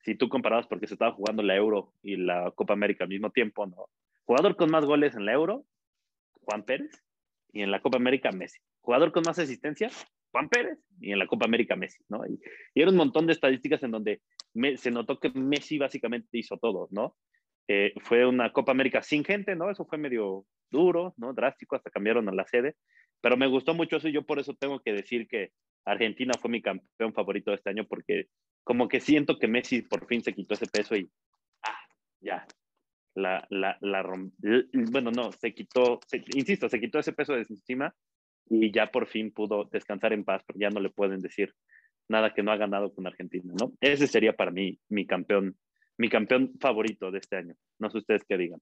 si 0.03 0.15
tú 0.15 0.29
comparabas 0.29 0.67
porque 0.67 0.87
se 0.87 0.95
estaba 0.95 1.13
jugando 1.13 1.43
la 1.43 1.55
Euro 1.55 1.93
y 2.01 2.17
la 2.17 2.51
Copa 2.51 2.73
América 2.73 3.05
al 3.05 3.09
mismo 3.09 3.31
tiempo, 3.31 3.65
¿no? 3.65 3.87
Jugador 4.25 4.55
con 4.55 4.69
más 4.71 4.85
goles 4.85 5.15
en 5.15 5.25
la 5.25 5.33
Euro, 5.33 5.65
Juan 6.41 6.63
Pérez, 6.63 7.03
y 7.51 7.61
en 7.61 7.71
la 7.71 7.81
Copa 7.81 7.97
América, 7.97 8.31
Messi. 8.31 8.59
Jugador 8.81 9.11
con 9.11 9.23
más 9.25 9.39
asistencias, 9.39 10.05
Juan 10.31 10.49
Pérez, 10.49 10.79
y 10.99 11.11
en 11.11 11.19
la 11.19 11.27
Copa 11.27 11.45
América, 11.45 11.75
Messi, 11.75 12.03
¿no? 12.09 12.25
Y, 12.25 12.39
y 12.73 12.81
era 12.81 12.89
un 12.91 12.97
montón 12.97 13.27
de 13.27 13.33
estadísticas 13.33 13.83
en 13.83 13.91
donde 13.91 14.21
me- 14.53 14.77
se 14.77 14.91
notó 14.91 15.19
que 15.19 15.29
Messi 15.29 15.77
básicamente 15.77 16.37
hizo 16.37 16.57
todo, 16.57 16.87
¿no? 16.91 17.15
Eh, 17.67 17.93
fue 18.01 18.25
una 18.25 18.51
Copa 18.51 18.71
América 18.71 19.01
sin 19.03 19.23
gente, 19.23 19.55
¿no? 19.55 19.69
Eso 19.69 19.85
fue 19.85 19.97
medio 19.97 20.45
duro, 20.69 21.13
¿no? 21.17 21.33
Drástico, 21.33 21.75
hasta 21.75 21.91
cambiaron 21.91 22.27
a 22.27 22.33
la 22.33 22.45
sede, 22.47 22.75
pero 23.21 23.37
me 23.37 23.47
gustó 23.47 23.73
mucho 23.73 23.97
eso 23.97 24.09
y 24.09 24.13
yo 24.13 24.23
por 24.25 24.39
eso 24.39 24.53
tengo 24.55 24.79
que 24.81 24.91
decir 24.91 25.27
que 25.27 25.51
Argentina 25.85 26.33
fue 26.41 26.49
mi 26.49 26.61
campeón 26.61 27.13
favorito 27.13 27.53
este 27.53 27.69
año 27.69 27.85
porque 27.87 28.25
como 28.63 28.87
que 28.87 28.99
siento 28.99 29.37
que 29.39 29.47
Messi 29.47 29.81
por 29.81 30.05
fin 30.07 30.21
se 30.21 30.33
quitó 30.33 30.53
ese 30.53 30.67
peso 30.67 30.95
y, 30.95 31.09
ah, 31.63 31.77
ya, 32.21 32.45
la, 33.15 33.45
la, 33.49 33.77
la 33.81 34.01
rom- 34.03 34.31
l- 34.41 34.67
bueno, 34.91 35.11
no, 35.11 35.31
se 35.31 35.53
quitó, 35.53 35.99
se- 36.07 36.23
insisto, 36.35 36.69
se 36.69 36.79
quitó 36.79 36.99
ese 36.99 37.13
peso 37.13 37.33
de 37.33 37.41
encima 37.41 37.93
y 38.49 38.71
ya 38.71 38.91
por 38.91 39.07
fin 39.07 39.31
pudo 39.31 39.65
descansar 39.65 40.13
en 40.13 40.23
paz, 40.23 40.43
porque 40.45 40.61
ya 40.61 40.69
no 40.69 40.79
le 40.79 40.89
pueden 40.89 41.19
decir 41.19 41.53
nada 42.09 42.33
que 42.33 42.43
no 42.43 42.51
ha 42.51 42.57
ganado 42.57 42.93
con 42.93 43.07
Argentina, 43.07 43.53
¿no? 43.59 43.73
Ese 43.81 44.07
sería 44.07 44.33
para 44.35 44.51
mí 44.51 44.79
mi 44.89 45.05
campeón, 45.05 45.57
mi 45.97 46.09
campeón 46.09 46.53
favorito 46.59 47.11
de 47.11 47.19
este 47.19 47.37
año. 47.37 47.55
No 47.79 47.89
sé 47.89 47.99
ustedes 47.99 48.23
qué 48.27 48.37
digan. 48.37 48.59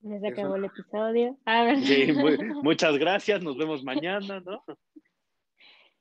Ya 0.00 0.18
se 0.20 0.26
Eso. 0.28 0.40
acabó 0.40 0.56
el 0.56 0.64
episodio. 0.64 1.38
A 1.44 1.64
ver. 1.64 1.78
Sí, 1.78 2.12
muy- 2.12 2.36
muchas 2.62 2.98
gracias, 2.98 3.42
nos 3.42 3.56
vemos 3.56 3.84
mañana, 3.84 4.40
¿no? 4.40 4.64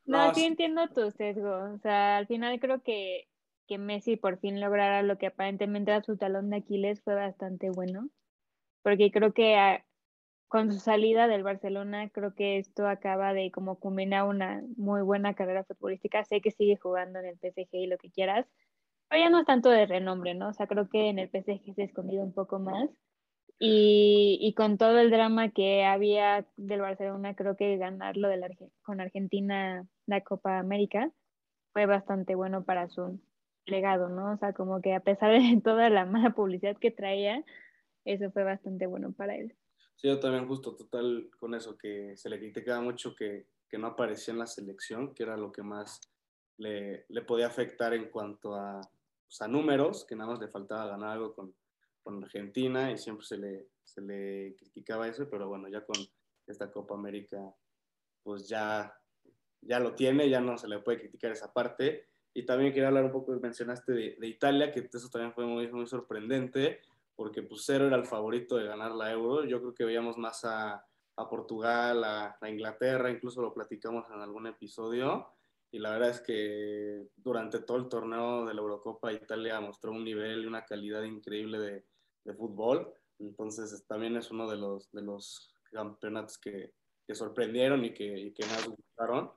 No, 0.06 0.28
No, 0.28 0.34
sí 0.34 0.44
entiendo 0.44 0.88
tu 0.90 1.12
sesgo. 1.12 1.74
O 1.74 1.78
sea, 1.80 2.18
al 2.18 2.28
final 2.28 2.60
creo 2.60 2.82
que 2.82 3.28
que 3.72 3.78
Messi 3.78 4.18
por 4.18 4.38
fin 4.38 4.60
lograra 4.60 5.02
lo 5.02 5.18
que 5.18 5.28
aparentemente 5.28 5.92
era 5.92 6.04
su 6.04 6.18
talón 6.18 6.50
de 6.50 6.58
Aquiles 6.58 7.02
fue 7.04 7.16
bastante 7.16 7.70
bueno, 7.70 8.10
porque 8.84 9.12
creo 9.12 9.34
que 9.34 9.56
ah, 9.56 9.86
con 10.50 10.74
su 10.74 10.80
salida 10.80 11.28
del 11.30 11.44
Barcelona, 11.44 12.10
creo 12.10 12.36
que 12.36 12.58
esto 12.58 12.88
acaba 12.88 13.34
de 13.34 13.52
como 13.52 13.80
culminar 13.80 14.28
una 14.28 14.62
muy 14.78 15.02
buena 15.04 15.36
carrera 15.36 15.64
futbolística. 15.64 16.26
Sé 16.26 16.42
que 16.42 16.52
sigue 16.52 16.78
jugando 16.78 17.20
en 17.20 17.28
el 17.28 17.40
PSG 17.40 17.70
y 17.76 17.88
lo 17.88 17.98
que 17.98 18.12
quieras, 18.12 18.46
pero 19.10 19.24
ya 19.24 19.30
no 19.30 19.40
es 19.40 19.46
tanto 19.46 19.70
de 19.70 19.86
renombre, 19.86 20.34
¿no? 20.36 20.50
O 20.50 20.54
sea, 20.54 20.68
creo 20.68 20.90
que 20.90 21.10
en 21.10 21.20
el 21.20 21.30
PSG 21.30 21.74
se 21.76 21.84
ha 21.84 21.86
escondido 21.86 22.24
un 22.24 22.34
poco 22.34 22.60
más. 22.60 22.90
Y, 23.64 24.40
y, 24.42 24.56
con 24.56 24.80
todo 24.80 24.98
el 24.98 25.12
drama 25.12 25.52
que 25.52 25.86
había 25.86 26.48
del 26.58 26.82
Barcelona, 26.82 27.36
creo 27.36 27.56
que 27.56 27.78
ganarlo 27.78 28.28
con 28.82 29.00
Argentina 29.00 29.88
la 30.08 30.22
Copa 30.22 30.58
América 30.58 31.12
fue 31.72 31.86
bastante 31.86 32.34
bueno 32.34 32.64
para 32.64 32.90
su 32.90 33.22
legado, 33.68 34.10
¿no? 34.10 34.34
O 34.34 34.38
sea, 34.38 34.54
como 34.54 34.82
que 34.82 34.96
a 34.96 35.02
pesar 35.02 35.32
de 35.32 35.62
toda 35.64 35.92
la 35.92 36.06
mala 36.06 36.32
publicidad 36.34 36.76
que 36.76 36.90
traía, 36.90 37.46
eso 38.04 38.32
fue 38.32 38.44
bastante 38.44 38.88
bueno 38.88 39.12
para 39.12 39.36
él. 39.36 39.56
Sí, 39.96 40.08
yo 40.08 40.20
también 40.20 40.48
justo 40.48 40.76
total 40.76 41.30
con 41.40 41.54
eso, 41.54 41.78
que 41.78 42.18
se 42.18 42.30
le 42.30 42.40
criticaba 42.40 42.82
mucho 42.82 43.16
que, 43.16 43.46
que 43.70 43.78
no 43.78 43.86
aparecía 43.86 44.32
en 44.32 44.40
la 44.40 44.48
selección, 44.48 45.14
que 45.14 45.22
era 45.22 45.38
lo 45.38 45.52
que 45.52 45.62
más 45.62 46.02
le, 46.58 47.06
le 47.10 47.22
podía 47.22 47.46
afectar 47.46 47.94
en 47.94 48.10
cuanto 48.10 48.56
a, 48.56 48.82
pues, 49.28 49.40
a 49.40 49.48
números, 49.48 50.04
que 50.04 50.16
nada 50.16 50.32
más 50.32 50.40
le 50.40 50.48
faltaba 50.48 50.88
ganar 50.88 51.12
algo 51.12 51.36
con, 51.36 51.54
con 52.04 52.24
Argentina 52.24 52.92
y 52.92 52.98
siempre 52.98 53.26
se 53.26 53.38
le, 53.38 53.68
se 53.84 54.02
le 54.02 54.56
criticaba 54.56 55.08
eso, 55.08 55.30
pero 55.30 55.48
bueno, 55.48 55.68
ya 55.70 55.86
con 55.86 55.96
esta 56.48 56.72
Copa 56.72 56.96
América, 56.96 57.40
pues 58.24 58.48
ya, 58.48 58.94
ya 59.62 59.80
lo 59.80 59.96
tiene, 59.96 60.30
ya 60.30 60.42
no 60.42 60.58
se 60.58 60.68
le 60.68 60.80
puede 60.80 61.00
criticar 61.00 61.32
esa 61.32 61.52
parte. 61.52 62.08
Y 62.34 62.46
también 62.46 62.72
quería 62.72 62.88
hablar 62.88 63.06
un 63.06 63.12
poco, 63.12 63.34
mencionaste 63.34 63.92
de, 63.92 64.16
de 64.20 64.28
Italia, 64.28 64.72
que 64.72 64.90
eso 64.92 65.10
también 65.10 65.34
fue 65.34 65.46
muy, 65.46 65.70
muy 65.72 65.86
sorprendente, 65.86 66.80
porque 67.16 67.44
pues 67.44 67.64
cero 67.66 67.88
era 67.88 67.98
el 67.98 68.06
favorito 68.06 68.56
de 68.56 68.68
ganar 68.68 68.92
la 68.92 69.12
Euro. 69.12 69.44
Yo 69.46 69.60
creo 69.60 69.74
que 69.74 69.86
veíamos 69.86 70.18
más 70.18 70.46
a, 70.46 70.86
a 71.18 71.30
Portugal, 71.30 72.04
a, 72.04 72.38
a, 72.40 72.50
Inglaterra, 72.50 73.12
incluso 73.12 73.42
lo 73.42 73.54
platicamos 73.54 74.06
en 74.10 74.22
algún 74.22 74.48
episodio. 74.48 75.28
Y 75.74 75.80
la 75.80 75.92
verdad 75.92 76.10
es 76.10 76.22
que 76.22 77.08
durante 77.16 77.60
todo 77.60 77.78
el 77.78 77.90
torneo 77.90 78.46
de 78.46 78.54
la 78.54 78.62
Eurocopa, 78.62 79.12
Italia 79.12 79.60
mostró 79.60 79.92
un 79.92 80.04
nivel 80.04 80.44
y 80.44 80.48
una 80.48 80.66
calidad 80.66 81.04
increíble 81.04 81.60
de, 81.60 81.86
de 82.24 82.34
fútbol. 82.34 82.94
Entonces 83.20 83.86
también 83.88 84.18
es 84.18 84.32
uno 84.32 84.50
de 84.50 84.58
los, 84.58 84.92
de 84.92 85.02
los 85.02 85.54
campeonatos 85.72 86.38
que, 86.38 86.72
que 87.08 87.16
sorprendieron 87.16 87.84
y 87.86 87.94
que, 87.94 88.06
y 88.06 88.32
que 88.32 88.46
más 88.46 88.68
gustaron. 88.68 89.32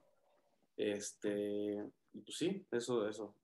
Este, 0.76 1.84
y 2.12 2.20
pues 2.20 2.36
sí, 2.36 2.66
eso, 2.70 3.08
eso. 3.08 3.34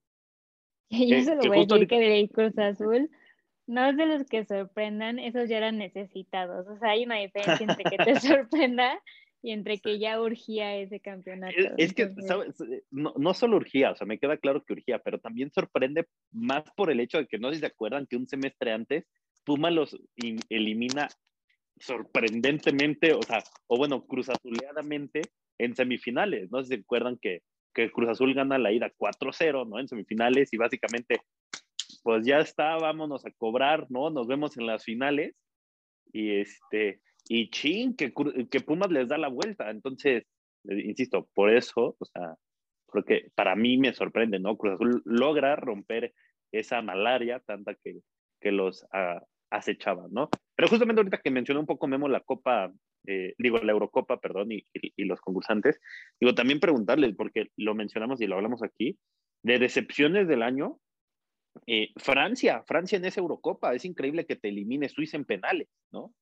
Yo 0.90 1.23
se 1.23 1.37
lo 1.37 1.42
voy 1.42 1.59
a 1.59 1.66
decir 1.66 1.88
que 1.88 2.20
el 2.20 2.30
Cruz 2.30 2.59
Azul 2.59 3.11
no 3.66 3.87
es 3.87 3.97
de 3.97 4.06
los 4.06 4.25
que 4.26 4.44
sorprendan, 4.44 5.18
esos 5.18 5.49
ya 5.49 5.59
eran 5.59 5.78
necesitados. 5.78 6.66
O 6.66 6.76
sea, 6.78 6.90
hay 6.90 7.04
una 7.04 7.16
diferencia 7.16 7.66
entre 7.68 7.85
que 7.85 7.99
te 7.99 8.14
sorprenda 8.20 9.00
y 9.42 9.52
entre 9.52 9.78
que 9.78 9.99
ya 9.99 10.20
urgía 10.20 10.76
ese 10.76 11.00
campeonato. 11.00 11.54
Es, 11.78 11.94
que, 11.94 12.12
¿sabes? 12.26 12.56
No, 12.90 13.14
no, 13.16 13.32
solo 13.32 13.56
urgía, 13.56 13.92
o 13.92 13.94
sea, 13.94 14.06
me 14.06 14.18
queda 14.18 14.37
claro 14.37 14.64
que 14.64 14.73
urgía, 14.73 14.99
pero 14.99 15.18
también 15.18 15.50
sorprende 15.52 16.06
más 16.32 16.64
por 16.76 16.90
el 16.90 17.00
hecho 17.00 17.18
de 17.18 17.26
que 17.26 17.38
no 17.38 17.49
sé 17.49 17.54
si 17.54 17.61
se 17.61 17.66
acuerdan 17.66 18.06
que 18.06 18.16
un 18.16 18.26
semestre 18.26 18.73
antes 18.73 19.06
Puma 19.50 19.69
los 19.73 19.99
elimina 20.49 21.09
sorprendentemente, 21.76 23.14
o 23.14 23.23
sea, 23.23 23.42
o 23.66 23.76
bueno, 23.76 24.07
cruzazuleadamente 24.07 25.23
en 25.59 25.75
semifinales, 25.75 26.52
¿no? 26.52 26.62
Se 26.62 26.76
acuerdan 26.76 27.19
que, 27.21 27.42
que 27.75 27.90
Cruz 27.90 28.11
Azul 28.11 28.33
gana 28.33 28.59
la 28.59 28.71
ida 28.71 28.92
4-0, 28.97 29.69
¿no? 29.69 29.80
En 29.80 29.88
semifinales 29.88 30.52
y 30.52 30.57
básicamente, 30.57 31.23
pues 32.04 32.25
ya 32.25 32.38
está, 32.38 32.76
vámonos 32.76 33.26
a 33.26 33.33
cobrar, 33.33 33.87
¿no? 33.88 34.11
Nos 34.11 34.28
vemos 34.28 34.57
en 34.57 34.69
las 34.69 34.85
finales 34.85 35.35
y 36.12 36.38
este, 36.38 37.00
y 37.28 37.50
chin, 37.50 37.97
que, 37.97 38.12
que 38.49 38.61
Pumas 38.61 38.92
les 38.92 39.09
da 39.09 39.19
la 39.19 39.30
vuelta. 39.30 39.69
Entonces, 39.69 40.28
insisto, 40.62 41.28
por 41.35 41.52
eso, 41.52 41.97
o 41.99 42.04
sea, 42.04 42.37
porque 42.87 43.33
para 43.35 43.57
mí 43.57 43.78
me 43.78 43.92
sorprende, 43.95 44.38
¿no? 44.38 44.57
Cruz 44.57 44.75
Azul 44.75 45.02
logra 45.04 45.57
romper 45.57 46.14
esa 46.52 46.83
malaria 46.83 47.40
tanta 47.40 47.75
que, 47.75 47.99
que 48.40 48.52
los 48.52 48.83
uh, 48.85 49.21
acechaban, 49.50 50.12
¿no? 50.12 50.28
Pero 50.54 50.69
justamente 50.69 51.00
ahorita 51.00 51.19
que 51.19 51.30
mencioné 51.30 51.61
un 51.61 51.66
poco 51.66 51.87
Memo 51.87 52.09
la 52.09 52.21
Copa, 52.21 52.73
eh, 53.07 53.35
digo 53.38 53.59
la 53.59 53.73
Eurocopa, 53.73 54.21
perdón, 54.21 54.52
y, 54.52 54.64
los 55.04 55.21
concursantes, 55.21 55.80
digo 56.21 56.35
también 56.35 56.61
preguntarles, 56.61 57.14
porque 57.16 57.49
lo 57.57 57.75
mencionamos 57.75 58.21
y 58.21 58.26
lo 58.26 58.37
hablamos 58.37 58.62
aquí, 58.62 58.99
de 59.42 59.59
decepciones 59.59 60.28
del 60.28 60.42
año, 60.42 60.78
eh, 61.66 61.90
Francia, 61.97 62.62
Francia 62.66 62.97
en 62.97 63.04
esa 63.04 63.21
Eurocopa, 63.21 63.75
es 63.75 63.85
increíble 63.85 64.26
que 64.26 64.37
te 64.37 64.49
elimine 64.49 64.88
Suiza 64.88 65.16
en 65.16 65.25
penales, 65.25 65.69
¿no? 65.90 66.14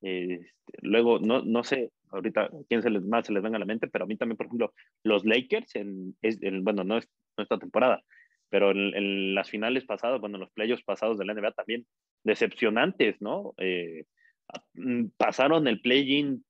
Este, 0.00 0.52
luego, 0.82 1.18
no, 1.18 1.42
no 1.42 1.64
sé 1.64 1.90
ahorita 2.10 2.50
quién 2.68 2.82
se 2.82 2.90
les, 2.90 3.02
más 3.02 3.26
se 3.26 3.32
les 3.32 3.42
venga 3.42 3.56
a 3.56 3.60
la 3.60 3.66
mente, 3.66 3.88
pero 3.88 4.04
a 4.04 4.06
mí 4.06 4.16
también, 4.16 4.36
por 4.36 4.46
ejemplo, 4.46 4.72
los 5.02 5.24
Lakers, 5.24 5.74
en, 5.76 6.16
en 6.22 6.64
bueno, 6.64 6.84
no, 6.84 6.98
es, 6.98 7.08
esta 7.36 7.58
temporada, 7.58 8.02
pero 8.50 8.70
en, 8.70 9.34
las 9.34 9.50
finales 9.50 9.84
pasadas, 9.84 10.20
bueno, 10.20 10.36
en 10.36 10.40
los 10.40 10.50
playoffs 10.50 10.84
pasados 10.84 11.18
de 11.18 11.24
la 11.24 11.34
NBA 11.34 11.52
también 11.52 11.86
decepcionantes, 12.24 13.20
¿no? 13.20 13.54
Eh, 13.58 14.04
mm, 14.74 15.06
pasaron 15.16 15.68
el 15.68 15.80
play-in 15.80 16.44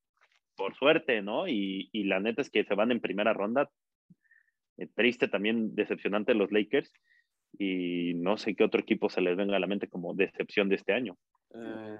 por 0.56 0.74
suerte, 0.74 1.22
¿no? 1.22 1.46
Y, 1.46 1.88
y, 1.92 2.04
la 2.04 2.20
neta 2.20 2.42
es 2.42 2.50
que 2.50 2.64
se 2.64 2.74
van 2.74 2.90
en 2.90 3.00
primera 3.00 3.32
ronda. 3.32 3.70
Eh, 4.76 4.88
triste 4.94 5.28
también, 5.28 5.74
decepcionante 5.74 6.34
los 6.34 6.50
Lakers. 6.52 6.92
Y 7.58 8.14
no 8.14 8.36
sé 8.36 8.54
qué 8.54 8.64
otro 8.64 8.80
equipo 8.80 9.08
se 9.08 9.20
les 9.20 9.36
venga 9.36 9.56
a 9.56 9.60
la 9.60 9.66
mente 9.66 9.88
como 9.88 10.14
decepción 10.14 10.68
de 10.68 10.76
este 10.76 10.92
año. 10.92 11.16
Eh, 11.54 11.98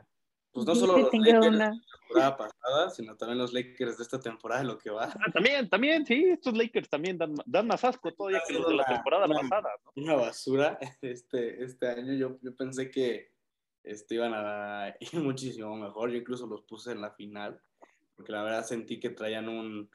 pues 0.53 0.67
no 0.67 0.75
solo 0.75 0.99
los 0.99 1.13
Lakers 1.13 1.41
de 1.41 1.51
la 1.51 1.73
temporada 2.01 2.37
pasada, 2.37 2.91
sino 2.91 3.17
también 3.17 3.39
los 3.39 3.53
Lakers 3.53 3.99
de 3.99 4.03
esta 4.03 4.19
temporada, 4.19 4.63
lo 4.65 4.79
que 4.79 4.91
va. 4.91 5.05
Ah, 5.05 5.31
también, 5.33 5.69
también, 5.69 6.07
sí, 6.07 6.25
estos 6.25 6.57
Lakers 6.57 6.89
también 6.89 7.19
dan, 7.19 7.35
dan 7.47 7.67
más 7.67 7.85
asco 7.85 8.13
todavía 8.13 8.43
que 8.47 8.55
los 8.55 8.69
de 8.69 8.75
la 8.75 8.85
temporada 8.85 9.29
pasada. 9.29 9.71
¿no? 9.85 10.03
Una 10.03 10.15
basura 10.15 10.79
este, 11.03 11.63
este 11.63 11.89
año. 11.89 12.15
Yo, 12.15 12.39
yo 12.43 12.57
pensé 12.57 12.91
que 12.91 13.33
este, 13.85 14.15
iban 14.17 14.33
a 14.35 14.95
ir 15.01 15.13
muchísimo 15.23 15.77
mejor. 15.77 16.11
Yo 16.11 16.17
incluso 16.17 16.47
los 16.47 16.63
puse 16.63 16.93
en 16.93 17.01
la 17.01 17.11
final, 17.11 17.61
porque 18.17 18.33
la 18.33 18.43
verdad 18.43 18.65
sentí 18.65 18.99
que 18.99 19.11
traían 19.11 19.49
un, 19.49 19.91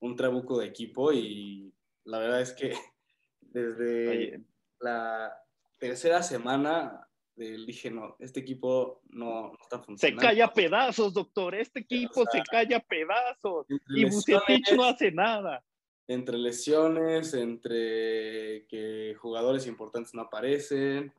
un 0.00 0.16
trabuco 0.16 0.58
de 0.58 0.66
equipo 0.66 1.12
y 1.12 1.72
la 2.04 2.18
verdad 2.18 2.40
es 2.40 2.52
que 2.52 2.74
desde 3.40 4.08
Oye. 4.08 4.44
la 4.80 5.36
tercera 5.78 6.22
semana 6.22 7.08
dije, 7.36 7.90
no, 7.90 8.16
este 8.18 8.40
equipo 8.40 9.00
no, 9.10 9.48
no, 9.48 9.58
está 9.60 9.80
funcionando. 9.80 10.20
Se 10.20 10.26
cae 10.26 10.42
a 10.42 10.52
pedazos, 10.52 11.14
doctor, 11.14 11.54
este 11.54 11.80
equipo 11.80 12.20
o 12.20 12.26
sea, 12.30 12.42
se 12.42 12.50
cae 12.50 12.74
a 12.74 12.80
pedazos 12.80 13.66
y 13.88 14.04
Bucetich 14.04 14.72
no 14.74 14.84
hace 14.84 15.10
nada. 15.10 15.64
Entre 16.06 16.36
lesiones, 16.36 17.34
entre 17.34 18.66
que 18.68 19.16
jugadores 19.18 19.66
importantes 19.66 20.14
no 20.14 20.22
aparecen, 20.22 21.12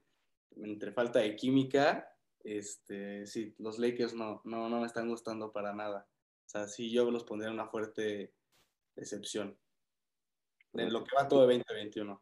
entre 0.57 0.91
falta 0.91 1.19
de 1.19 1.35
química, 1.35 2.07
este, 2.43 3.25
sí, 3.25 3.55
los 3.57 3.79
Lakers 3.79 4.13
no, 4.13 4.41
no, 4.45 4.69
no 4.69 4.79
me 4.79 4.85
están 4.85 5.09
gustando 5.09 5.51
para 5.51 5.73
nada. 5.73 6.07
O 6.45 6.49
sea, 6.49 6.67
sí, 6.67 6.91
yo 6.91 7.09
los 7.09 7.23
pondría 7.23 7.51
una 7.51 7.67
fuerte 7.67 8.33
decepción. 8.95 9.57
En 10.73 10.93
lo 10.93 11.03
que 11.03 11.15
va 11.15 11.27
todo 11.27 11.47
de 11.47 11.55
2021. 11.55 12.21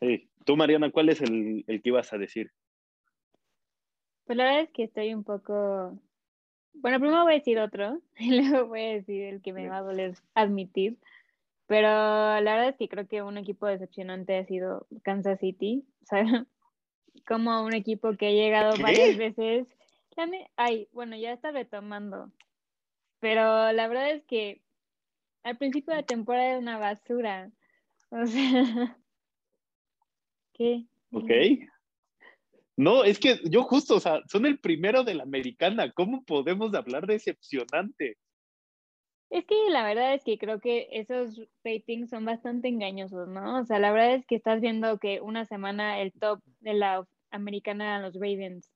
Sí. 0.00 0.30
Tú, 0.44 0.56
Mariana, 0.56 0.90
¿cuál 0.90 1.08
es 1.08 1.20
el, 1.22 1.64
el 1.66 1.80
que 1.80 1.88
ibas 1.88 2.12
a 2.12 2.18
decir? 2.18 2.52
Pues 4.24 4.36
la 4.36 4.44
verdad 4.44 4.60
es 4.62 4.70
que 4.70 4.84
estoy 4.84 5.14
un 5.14 5.24
poco. 5.24 5.98
Bueno, 6.74 6.98
primero 7.00 7.24
voy 7.24 7.34
a 7.34 7.36
decir 7.36 7.58
otro 7.58 8.00
y 8.18 8.40
luego 8.40 8.68
voy 8.68 8.80
a 8.80 8.92
decir 8.94 9.24
el 9.24 9.42
que 9.42 9.52
me 9.52 9.68
va 9.68 9.78
a 9.78 9.82
doler 9.82 10.14
admitir. 10.34 10.98
Pero 11.66 11.88
la 11.88 12.40
verdad 12.40 12.68
es 12.68 12.76
que 12.76 12.88
creo 12.88 13.06
que 13.06 13.22
un 13.22 13.38
equipo 13.38 13.66
decepcionante 13.66 14.36
ha 14.36 14.44
sido 14.44 14.86
Kansas 15.02 15.40
City. 15.40 15.84
O 16.02 16.06
sea, 16.06 16.24
como 17.26 17.64
un 17.64 17.74
equipo 17.74 18.16
que 18.16 18.28
ha 18.28 18.32
llegado 18.32 18.76
¿Qué? 18.76 18.82
varias 18.82 19.16
veces. 19.16 19.66
Ay, 20.56 20.88
bueno, 20.92 21.16
ya 21.16 21.32
está 21.32 21.50
retomando. 21.50 22.30
Pero 23.20 23.72
la 23.72 23.88
verdad 23.88 24.10
es 24.10 24.22
que 24.24 24.60
al 25.42 25.56
principio 25.56 25.94
de 25.94 26.00
la 26.00 26.06
temporada 26.06 26.50
era 26.50 26.58
una 26.58 26.78
basura. 26.78 27.50
O 28.10 28.26
sea, 28.26 28.98
¿qué? 30.52 30.84
Ok. 31.12 31.30
No, 32.82 33.04
es 33.04 33.20
que 33.20 33.38
yo 33.44 33.62
justo, 33.62 33.96
o 33.96 34.00
sea, 34.00 34.22
son 34.26 34.44
el 34.44 34.58
primero 34.58 35.04
de 35.04 35.14
la 35.14 35.22
americana. 35.22 35.92
¿Cómo 35.92 36.24
podemos 36.24 36.74
hablar 36.74 37.06
de 37.06 37.14
decepcionante? 37.14 38.16
Es 39.30 39.46
que 39.46 39.54
la 39.70 39.84
verdad 39.84 40.14
es 40.14 40.24
que 40.24 40.36
creo 40.36 40.60
que 40.60 40.88
esos 40.90 41.40
ratings 41.64 42.10
son 42.10 42.24
bastante 42.24 42.68
engañosos, 42.68 43.28
¿no? 43.28 43.60
O 43.60 43.64
sea, 43.64 43.78
la 43.78 43.92
verdad 43.92 44.14
es 44.14 44.26
que 44.26 44.34
estás 44.34 44.60
viendo 44.60 44.98
que 44.98 45.20
una 45.20 45.44
semana 45.44 46.00
el 46.00 46.12
top 46.12 46.40
de 46.60 46.74
la 46.74 47.06
americana 47.30 47.84
eran 47.84 48.02
los 48.02 48.14
Ravens. 48.14 48.68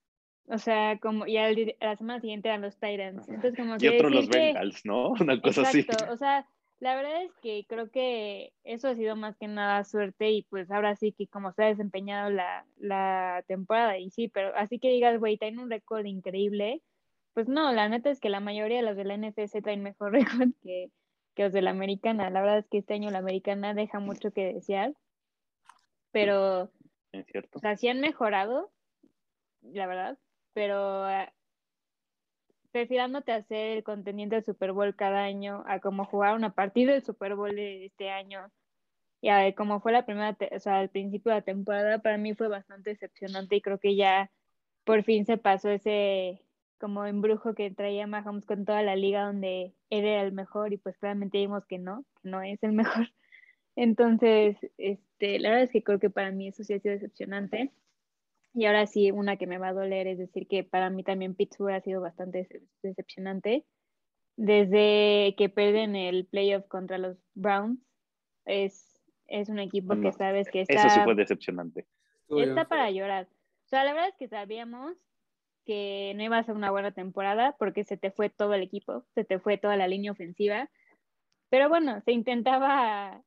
O 0.48 0.58
sea, 0.58 0.98
como, 0.98 1.26
y 1.26 1.36
al, 1.36 1.74
a 1.80 1.86
la 1.86 1.96
semana 1.96 2.20
siguiente 2.20 2.48
eran 2.48 2.62
los 2.62 2.78
Titans. 2.78 3.28
Entonces, 3.28 3.56
como 3.56 3.76
y 3.78 3.88
otro 3.88 4.08
los 4.08 4.28
Bengals, 4.28 4.84
¿no? 4.84 5.08
Una 5.20 5.40
cosa 5.40 5.62
Exacto. 5.62 6.04
así. 6.04 6.12
O 6.12 6.16
sea, 6.16 6.46
La 6.78 6.94
verdad 6.94 7.22
es 7.22 7.32
que 7.40 7.64
creo 7.68 7.90
que 7.90 8.52
eso 8.64 8.88
ha 8.88 8.94
sido 8.94 9.16
más 9.16 9.36
que 9.38 9.48
nada 9.48 9.82
suerte 9.84 10.30
y 10.30 10.42
pues 10.44 10.70
ahora 10.70 10.94
sí 10.96 11.12
que 11.12 11.26
como 11.26 11.52
se 11.52 11.64
ha 11.64 11.66
desempeñado 11.68 12.30
la, 12.30 12.66
la 12.76 13.42
temporada 13.48 13.98
y 13.98 14.10
sí, 14.10 14.28
pero 14.28 14.54
así 14.56 14.78
que 14.78 14.90
digas, 14.90 15.18
güey, 15.18 15.38
tiene 15.38 15.62
un 15.62 15.70
récord 15.70 16.04
increíble, 16.04 16.82
pues 17.32 17.48
no, 17.48 17.72
la 17.72 17.88
neta 17.88 18.10
es 18.10 18.20
que 18.20 18.28
la 18.28 18.40
mayoría 18.40 18.78
de 18.78 18.82
los 18.82 18.96
de 18.96 19.04
la 19.04 19.14
NFC 19.14 19.62
traen 19.62 19.82
mejor 19.82 20.12
récord 20.12 20.50
que, 20.62 20.90
que 21.34 21.44
los 21.44 21.52
de 21.52 21.62
la 21.62 21.70
americana. 21.70 22.30
La 22.30 22.40
verdad 22.42 22.58
es 22.58 22.68
que 22.68 22.78
este 22.78 22.94
año 22.94 23.10
la 23.10 23.18
americana 23.18 23.74
deja 23.74 23.98
mucho 24.00 24.30
que 24.32 24.52
desear, 24.54 24.94
pero 26.12 26.70
Es 27.12 27.26
cierto. 27.26 27.58
o 27.58 27.60
sea, 27.60 27.76
sí 27.76 27.88
han 27.88 28.00
mejorado, 28.00 28.72
la 29.62 29.86
verdad, 29.86 30.18
pero 30.52 31.06
eh, 32.76 32.86
prefiriéndote 32.86 33.32
hacer 33.32 33.78
el 33.78 33.84
contendiente 33.84 34.36
del 34.36 34.44
Super 34.44 34.72
Bowl 34.72 34.94
cada 34.96 35.24
año 35.24 35.64
a 35.66 35.80
como 35.80 36.04
jugar 36.04 36.36
una 36.36 36.54
partida 36.54 36.92
del 36.92 37.02
Super 37.04 37.34
Bowl 37.34 37.54
de 37.54 37.86
este 37.86 38.10
año. 38.10 38.50
Y 39.20 39.28
a 39.30 39.54
como 39.54 39.80
fue 39.80 39.92
la 39.92 40.06
primera, 40.06 40.36
o 40.52 40.60
sea, 40.60 40.78
al 40.80 40.90
principio 40.90 41.30
de 41.32 41.38
la 41.38 41.42
temporada, 41.42 41.98
para 42.00 42.18
mí 42.18 42.34
fue 42.34 42.48
bastante 42.48 42.90
decepcionante 42.90 43.56
y 43.56 43.62
creo 43.62 43.78
que 43.78 43.96
ya 43.96 44.30
por 44.84 45.02
fin 45.04 45.26
se 45.26 45.38
pasó 45.38 45.70
ese 45.70 46.42
como 46.78 47.06
embrujo 47.06 47.54
que 47.54 47.70
traía 47.70 48.06
Mahomes 48.06 48.46
con 48.46 48.64
toda 48.64 48.82
la 48.82 48.96
liga 48.96 49.24
donde 49.24 49.74
él 49.90 50.04
era 50.04 50.22
el 50.22 50.32
mejor 50.32 50.72
y 50.72 50.76
pues 50.78 50.96
claramente 50.98 51.38
vimos 51.38 51.64
que 51.66 51.78
no, 51.78 52.04
que 52.22 52.28
no 52.28 52.42
es 52.42 52.62
el 52.62 52.72
mejor. 52.72 53.08
Entonces, 53.76 54.56
este, 54.78 55.38
la 55.38 55.50
verdad 55.50 55.64
es 55.64 55.70
que 55.70 55.82
creo 55.82 55.98
que 55.98 56.10
para 56.10 56.30
mí 56.30 56.48
eso 56.48 56.64
sí 56.64 56.74
ha 56.74 56.80
sido 56.80 56.94
decepcionante. 56.94 57.72
Y 58.58 58.64
ahora 58.64 58.86
sí, 58.86 59.10
una 59.10 59.36
que 59.36 59.46
me 59.46 59.58
va 59.58 59.68
a 59.68 59.72
doler 59.74 60.06
es 60.06 60.16
decir 60.16 60.48
que 60.48 60.64
para 60.64 60.88
mí 60.88 61.04
también 61.04 61.34
Pittsburgh 61.34 61.74
ha 61.74 61.80
sido 61.82 62.00
bastante 62.00 62.48
dece- 62.48 62.66
decepcionante. 62.82 63.66
Desde 64.36 65.34
que 65.36 65.50
pierden 65.50 65.94
el 65.94 66.26
playoff 66.26 66.66
contra 66.66 66.96
los 66.96 67.18
Browns, 67.34 67.78
es, 68.46 68.98
es 69.26 69.50
un 69.50 69.58
equipo 69.58 70.00
que 70.00 70.10
sabes 70.12 70.48
que 70.50 70.62
Eso 70.62 70.72
sí 70.72 70.88
está, 70.88 71.04
fue 71.04 71.14
decepcionante. 71.14 71.86
Está 72.30 72.66
para 72.66 72.90
llorar. 72.90 73.28
O 73.66 73.68
sea, 73.68 73.84
la 73.84 73.92
verdad 73.92 74.08
es 74.08 74.16
que 74.16 74.28
sabíamos 74.28 74.96
que 75.66 76.14
no 76.16 76.22
iba 76.22 76.38
a 76.38 76.44
ser 76.44 76.54
una 76.54 76.70
buena 76.70 76.92
temporada 76.92 77.56
porque 77.58 77.84
se 77.84 77.98
te 77.98 78.10
fue 78.10 78.30
todo 78.30 78.54
el 78.54 78.62
equipo, 78.62 79.04
se 79.14 79.24
te 79.24 79.38
fue 79.38 79.58
toda 79.58 79.76
la 79.76 79.86
línea 79.86 80.12
ofensiva. 80.12 80.70
Pero 81.50 81.68
bueno, 81.68 82.00
se 82.06 82.12
intentaba 82.12 83.22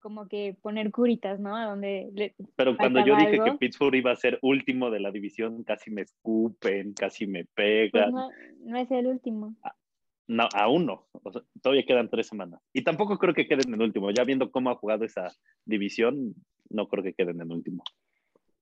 como 0.00 0.28
que 0.28 0.56
poner 0.62 0.90
curitas, 0.90 1.40
¿no? 1.40 1.56
A 1.56 1.66
donde 1.66 2.10
le- 2.12 2.34
Pero 2.56 2.76
cuando 2.76 3.00
yo 3.00 3.14
¿Faltaba 3.14 3.30
dije 3.30 3.42
que? 3.52 3.58
Pittsburgh 3.58 3.94
iba 3.96 4.12
a 4.12 4.16
ser 4.16 4.38
último 4.42 4.90
de 4.90 5.00
la 5.00 5.10
división, 5.10 5.64
casi 5.64 5.90
me 5.90 6.02
escupen, 6.02 6.92
casi 6.94 7.26
me 7.26 7.44
pues 7.44 7.54
pegan. 7.92 8.12
no, 8.12 8.30
no 8.64 8.76
es 8.78 8.90
el 8.90 9.06
último. 9.06 9.54
No, 10.26 10.46
aún 10.54 10.84
no. 10.86 11.06
O 11.12 11.32
sea, 11.32 11.42
todavía 11.62 11.86
quedan 11.86 12.10
tres 12.10 12.26
semanas. 12.26 12.60
Y 12.72 12.84
tampoco 12.84 13.18
creo 13.18 13.32
que 13.32 13.48
queden 13.48 13.72
en 13.72 13.80
último. 13.80 14.10
Ya 14.10 14.24
viendo 14.24 14.50
cómo 14.50 14.70
ha 14.70 14.76
jugado 14.76 15.04
esa 15.04 15.28
división, 15.64 16.34
no 16.68 16.86
creo 16.88 17.02
que 17.02 17.14
queden 17.14 17.40
en 17.40 17.50
último. 17.50 17.82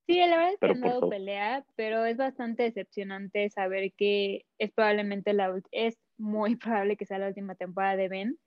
Sí, 0.06 0.14
la 0.20 0.36
verdad 0.36 0.52
es 0.52 0.60
que 0.60 0.66
han 0.66 0.80
dado 0.80 1.08
pelea, 1.08 1.64
pero 1.74 2.04
es 2.04 2.16
bastante 2.16 2.62
decepcionante 2.62 3.50
saber 3.50 3.92
que 3.96 4.44
es 4.58 4.70
probablemente 4.70 5.32
la 5.32 5.60
es 5.72 5.98
muy 6.16 6.54
probable 6.56 6.96
que 6.96 7.06
sea 7.06 7.18
la 7.18 7.28
última 7.28 7.56
temporada 7.56 7.96
de 7.96 8.08
Ben 8.08 8.38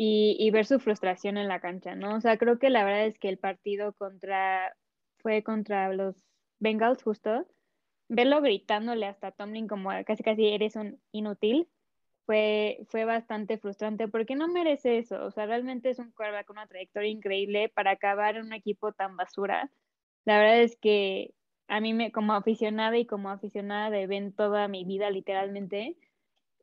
y, 0.00 0.50
ver 0.52 0.64
su 0.64 0.78
frustración 0.78 1.38
en 1.38 1.48
la 1.48 1.60
cancha, 1.60 1.96
¿no? 1.96 2.14
O 2.16 2.20
sea, 2.20 2.38
creo 2.38 2.60
que 2.60 2.70
la 2.70 2.84
verdad 2.84 3.06
es 3.06 3.18
que 3.18 3.28
el 3.28 3.38
partido 3.38 3.92
contra 3.94 4.76
fue 5.18 5.42
contra 5.42 5.92
los 5.92 6.24
Bengals 6.60 7.02
justo, 7.02 7.46
verlo 8.08 8.40
gritándole 8.40 9.06
hasta 9.06 9.32
Tomlin 9.32 9.66
como 9.66 9.90
casi 10.06 10.22
casi 10.22 10.46
eres 10.46 10.76
un 10.76 11.00
inútil, 11.10 11.68
fue, 12.26 12.80
fue 12.90 13.04
bastante 13.06 13.58
frustrante 13.58 14.06
porque 14.06 14.36
no 14.36 14.48
merece 14.48 14.98
eso. 14.98 15.24
O 15.24 15.30
sea, 15.32 15.46
realmente 15.46 15.90
es 15.90 15.98
un 15.98 16.12
quarterback 16.12 16.46
con 16.46 16.58
una 16.58 16.68
trayectoria 16.68 17.10
increíble 17.10 17.68
para 17.68 17.92
acabar 17.92 18.36
en 18.36 18.46
un 18.46 18.52
equipo 18.52 18.92
tan 18.92 19.16
basura. 19.16 19.70
La 20.24 20.38
verdad 20.38 20.60
es 20.62 20.76
que 20.76 21.34
a 21.68 21.80
mí, 21.80 21.94
me, 21.94 22.12
como 22.12 22.34
aficionada 22.34 22.96
y 22.98 23.06
como 23.06 23.30
aficionada 23.30 23.90
de 23.90 24.06
Ben 24.06 24.32
toda 24.32 24.68
mi 24.68 24.84
vida, 24.84 25.10
literalmente, 25.10 25.96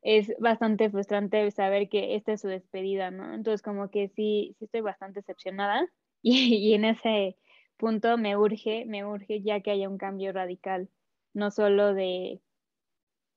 es 0.06 0.34
bastante 0.40 0.90
frustrante 0.92 1.50
saber 1.52 1.90
que 1.90 2.16
esta 2.16 2.34
es 2.34 2.42
su 2.42 2.48
despedida, 2.48 3.12
¿no? 3.12 3.34
Entonces, 3.34 3.62
como 3.64 3.90
que 3.90 4.10
sí, 4.10 4.56
sí 4.60 4.66
estoy 4.66 4.82
bastante 4.82 5.22
decepcionada 5.22 5.88
y, 6.22 6.56
y 6.58 6.76
en 6.76 6.86
ese 6.86 7.38
punto 7.78 8.18
me 8.18 8.38
urge, 8.38 8.86
me 8.86 9.06
urge 9.06 9.42
ya 9.44 9.62
que 9.62 9.72
haya 9.72 9.90
un 9.90 9.98
cambio 9.98 10.32
radical, 10.34 10.90
no 11.34 11.52
solo 11.52 11.94
de, 11.96 12.42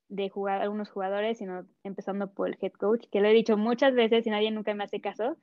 de 0.09 0.29
jugar 0.31 0.63
algunos 0.63 0.91
jugadores, 0.91 1.39
sino 1.39 1.67
empezando 1.85 2.33
por 2.33 2.49
el 2.49 2.59
head 2.61 2.73
coach, 2.73 3.07
que 3.11 3.21
lo 3.21 3.29
he 3.29 3.33
dicho 3.35 3.57
muchas 3.57 3.95
veces 3.95 4.27
y 4.27 4.31
nadie 4.31 4.51
nunca 4.51 4.75
me 4.75 4.85
hace 4.85 5.01
caso, 5.01 5.39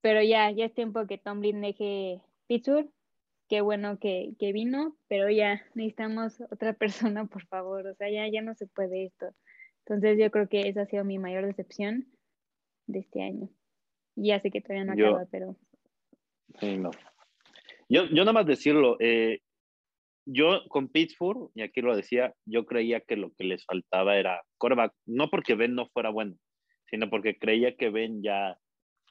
pero 0.00 0.22
ya, 0.22 0.50
ya 0.52 0.66
es 0.66 0.74
tiempo 0.74 1.06
que 1.06 1.18
Tomlin 1.18 1.60
deje 1.60 2.22
Pittsburgh, 2.48 2.90
qué 3.48 3.60
bueno 3.60 3.98
que, 3.98 4.34
que 4.38 4.52
vino, 4.52 4.96
pero 5.08 5.30
ya 5.30 5.62
necesitamos 5.74 6.40
otra 6.50 6.74
persona, 6.78 7.26
por 7.26 7.46
favor, 7.46 7.86
o 7.88 7.94
sea, 7.96 8.10
ya, 8.10 8.28
ya 8.28 8.42
no 8.42 8.54
se 8.54 8.66
puede 8.66 9.06
esto. 9.06 9.26
Entonces 9.86 10.18
yo 10.18 10.30
creo 10.32 10.48
que 10.48 10.68
esa 10.68 10.82
ha 10.82 10.86
sido 10.86 11.04
mi 11.04 11.18
mayor 11.18 11.46
decepción 11.46 12.06
de 12.86 12.98
este 13.00 13.22
año. 13.22 13.48
Y 14.16 14.28
ya 14.28 14.40
sé 14.40 14.50
que 14.50 14.60
todavía 14.60 14.84
no 14.84 14.96
Yo- 14.96 15.08
acaba, 15.10 15.26
pero 15.30 15.56
Sí, 16.60 16.76
no. 16.76 16.90
Yo, 17.88 18.06
yo 18.06 18.16
nada 18.24 18.32
más 18.32 18.46
decirlo, 18.46 18.96
eh, 18.98 19.40
yo 20.24 20.66
con 20.68 20.88
Pittsburgh, 20.88 21.50
y 21.54 21.62
aquí 21.62 21.82
lo 21.82 21.94
decía, 21.94 22.34
yo 22.44 22.66
creía 22.66 23.00
que 23.00 23.16
lo 23.16 23.32
que 23.34 23.44
les 23.44 23.64
faltaba 23.64 24.16
era 24.16 24.42
coreback, 24.58 24.92
no 25.06 25.28
porque 25.28 25.54
Ben 25.54 25.74
no 25.74 25.86
fuera 25.88 26.10
bueno, 26.10 26.36
sino 26.90 27.08
porque 27.10 27.36
creía 27.38 27.76
que 27.76 27.90
Ben 27.90 28.22
ya, 28.22 28.58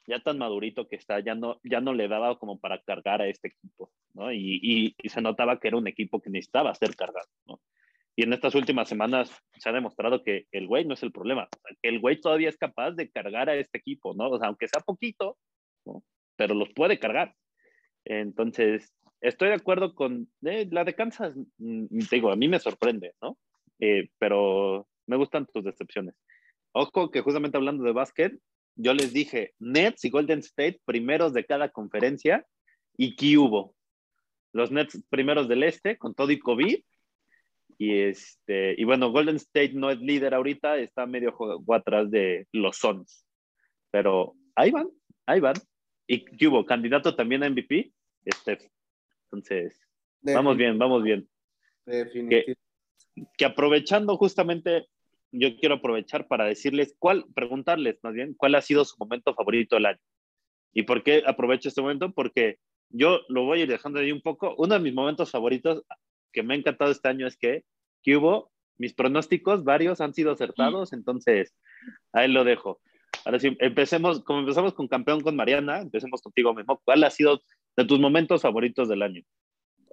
ya 0.06 0.20
tan 0.20 0.38
madurito 0.38 0.88
que 0.88 0.96
está, 0.96 1.20
ya 1.20 1.34
no, 1.34 1.58
ya 1.62 1.80
no 1.80 1.94
le 1.94 2.08
daba 2.08 2.38
como 2.38 2.58
para 2.58 2.82
cargar 2.82 3.22
a 3.22 3.28
este 3.28 3.48
equipo, 3.48 3.92
¿no? 4.14 4.32
Y, 4.32 4.58
y- 4.62 4.94
y 4.98 5.08
se 5.08 5.22
notaba 5.22 5.58
que 5.60 5.68
era 5.68 5.76
un 5.78 5.86
equipo 5.88 6.20
que 6.20 6.30
necesitaba 6.30 6.74
ser 6.74 6.96
cargado, 6.96 7.28
¿no? 7.46 7.60
Y 8.18 8.22
en 8.22 8.32
estas 8.32 8.54
últimas 8.54 8.88
semanas 8.88 9.30
se 9.58 9.68
ha 9.68 9.72
demostrado 9.72 10.22
que 10.22 10.46
el 10.50 10.66
güey 10.66 10.86
no 10.86 10.94
es 10.94 11.02
el 11.02 11.12
problema, 11.12 11.48
el 11.82 12.00
güey 12.00 12.18
todavía 12.18 12.48
es 12.48 12.56
capaz 12.56 12.92
de 12.92 13.10
cargar 13.10 13.50
a 13.50 13.56
este 13.56 13.76
equipo, 13.78 14.14
¿no? 14.14 14.30
O 14.30 14.38
sea, 14.38 14.48
aunque 14.48 14.68
sea 14.68 14.80
poquito, 14.80 15.36
¿no? 15.84 16.02
Pero 16.36 16.54
los 16.54 16.72
puede 16.72 16.98
cargar. 16.98 17.34
Entonces, 18.06 18.90
estoy 19.20 19.48
de 19.48 19.54
acuerdo 19.54 19.94
con 19.94 20.30
eh, 20.46 20.66
la 20.70 20.84
de 20.84 20.94
Kansas, 20.94 21.36
mm, 21.58 21.86
digo, 22.10 22.30
a 22.30 22.36
mí 22.36 22.48
me 22.48 22.58
sorprende, 22.58 23.12
¿no? 23.20 23.36
Eh, 23.80 24.08
pero 24.18 24.88
me 25.06 25.16
gustan 25.16 25.46
tus 25.52 25.64
decepciones. 25.64 26.14
Ojo 26.72 27.10
que 27.10 27.20
justamente 27.20 27.58
hablando 27.58 27.84
de 27.84 27.92
básquet, 27.92 28.38
yo 28.76 28.94
les 28.94 29.12
dije 29.12 29.54
Nets 29.58 30.04
y 30.04 30.10
Golden 30.10 30.40
State 30.40 30.80
primeros 30.84 31.32
de 31.32 31.44
cada 31.44 31.70
conferencia 31.70 32.46
y 32.96 33.16
¿qué 33.16 33.36
hubo? 33.38 33.74
Los 34.52 34.70
Nets 34.70 35.02
primeros 35.10 35.48
del 35.48 35.62
este 35.62 35.98
con 35.98 36.14
todo 36.14 36.30
y 36.30 36.38
COVID. 36.38 36.78
Y, 37.78 37.98
este, 37.98 38.74
y 38.78 38.84
bueno, 38.84 39.10
Golden 39.10 39.36
State 39.36 39.72
no 39.74 39.90
es 39.90 40.00
líder 40.00 40.34
ahorita, 40.34 40.78
está 40.78 41.06
medio 41.06 41.32
juego 41.32 41.74
atrás 41.74 42.10
de 42.10 42.46
los 42.52 42.76
Suns. 42.76 43.26
Pero 43.90 44.34
ahí 44.54 44.70
van, 44.70 44.88
ahí 45.26 45.40
van. 45.40 45.56
¿Y 46.06 46.46
hubo? 46.46 46.64
¿Candidato 46.64 47.14
también 47.14 47.42
a 47.42 47.50
MVP? 47.50 47.92
Steph. 48.32 48.62
Entonces, 49.24 49.80
vamos 50.22 50.56
bien, 50.56 50.78
vamos 50.78 51.02
bien. 51.02 51.28
Definitivamente. 51.84 52.56
Que 53.36 53.44
aprovechando 53.44 54.16
justamente, 54.16 54.86
yo 55.32 55.56
quiero 55.56 55.76
aprovechar 55.76 56.26
para 56.28 56.44
decirles 56.44 56.94
cuál, 56.98 57.24
preguntarles 57.34 57.98
más 58.02 58.14
bien, 58.14 58.34
cuál 58.34 58.54
ha 58.54 58.62
sido 58.62 58.84
su 58.84 58.96
momento 58.98 59.34
favorito 59.34 59.76
del 59.76 59.86
año. 59.86 60.00
¿Y 60.72 60.82
por 60.82 61.02
qué 61.02 61.22
aprovecho 61.26 61.68
este 61.68 61.80
momento? 61.80 62.12
Porque 62.12 62.58
yo 62.90 63.20
lo 63.28 63.44
voy 63.44 63.60
a 63.60 63.62
ir 63.62 63.68
dejando 63.68 64.00
ahí 64.00 64.12
un 64.12 64.20
poco. 64.20 64.54
Uno 64.58 64.74
de 64.74 64.80
mis 64.80 64.94
momentos 64.94 65.30
favoritos 65.30 65.82
que 66.32 66.42
me 66.42 66.54
ha 66.54 66.56
encantado 66.56 66.90
este 66.90 67.08
año 67.08 67.26
es 67.26 67.36
que, 67.36 67.64
que 68.02 68.16
hubo 68.16 68.50
mis 68.78 68.94
pronósticos, 68.94 69.64
varios 69.64 70.00
han 70.00 70.14
sido 70.14 70.32
acertados, 70.32 70.92
entonces 70.92 71.54
ahí 72.12 72.28
lo 72.28 72.44
dejo. 72.44 72.80
Ahora 73.24 73.40
sí, 73.40 73.56
empecemos, 73.60 74.22
como 74.22 74.40
empezamos 74.40 74.74
con 74.74 74.88
campeón 74.88 75.20
con 75.20 75.36
Mariana, 75.36 75.80
empecemos 75.80 76.22
contigo 76.22 76.54
mismo. 76.54 76.80
¿Cuál 76.84 77.04
ha 77.04 77.10
sido 77.10 77.40
de 77.76 77.84
tus 77.84 77.98
momentos 77.98 78.42
favoritos 78.42 78.88
del 78.88 79.02
año? 79.02 79.22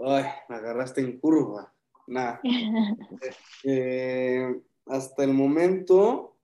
Ay, 0.06 0.26
me 0.50 0.56
agarraste 0.56 1.02
en 1.02 1.19
curva. 1.19 1.74
Nada. 2.08 2.41
Eh, 3.65 4.62
hasta 4.88 5.24
el 5.24 5.34
momento, 5.34 6.38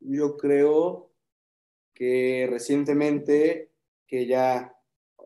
yo 0.00 0.38
creo 0.38 1.12
que 1.92 2.46
recientemente, 2.50 3.70
que 4.06 4.26
ya, 4.26 4.74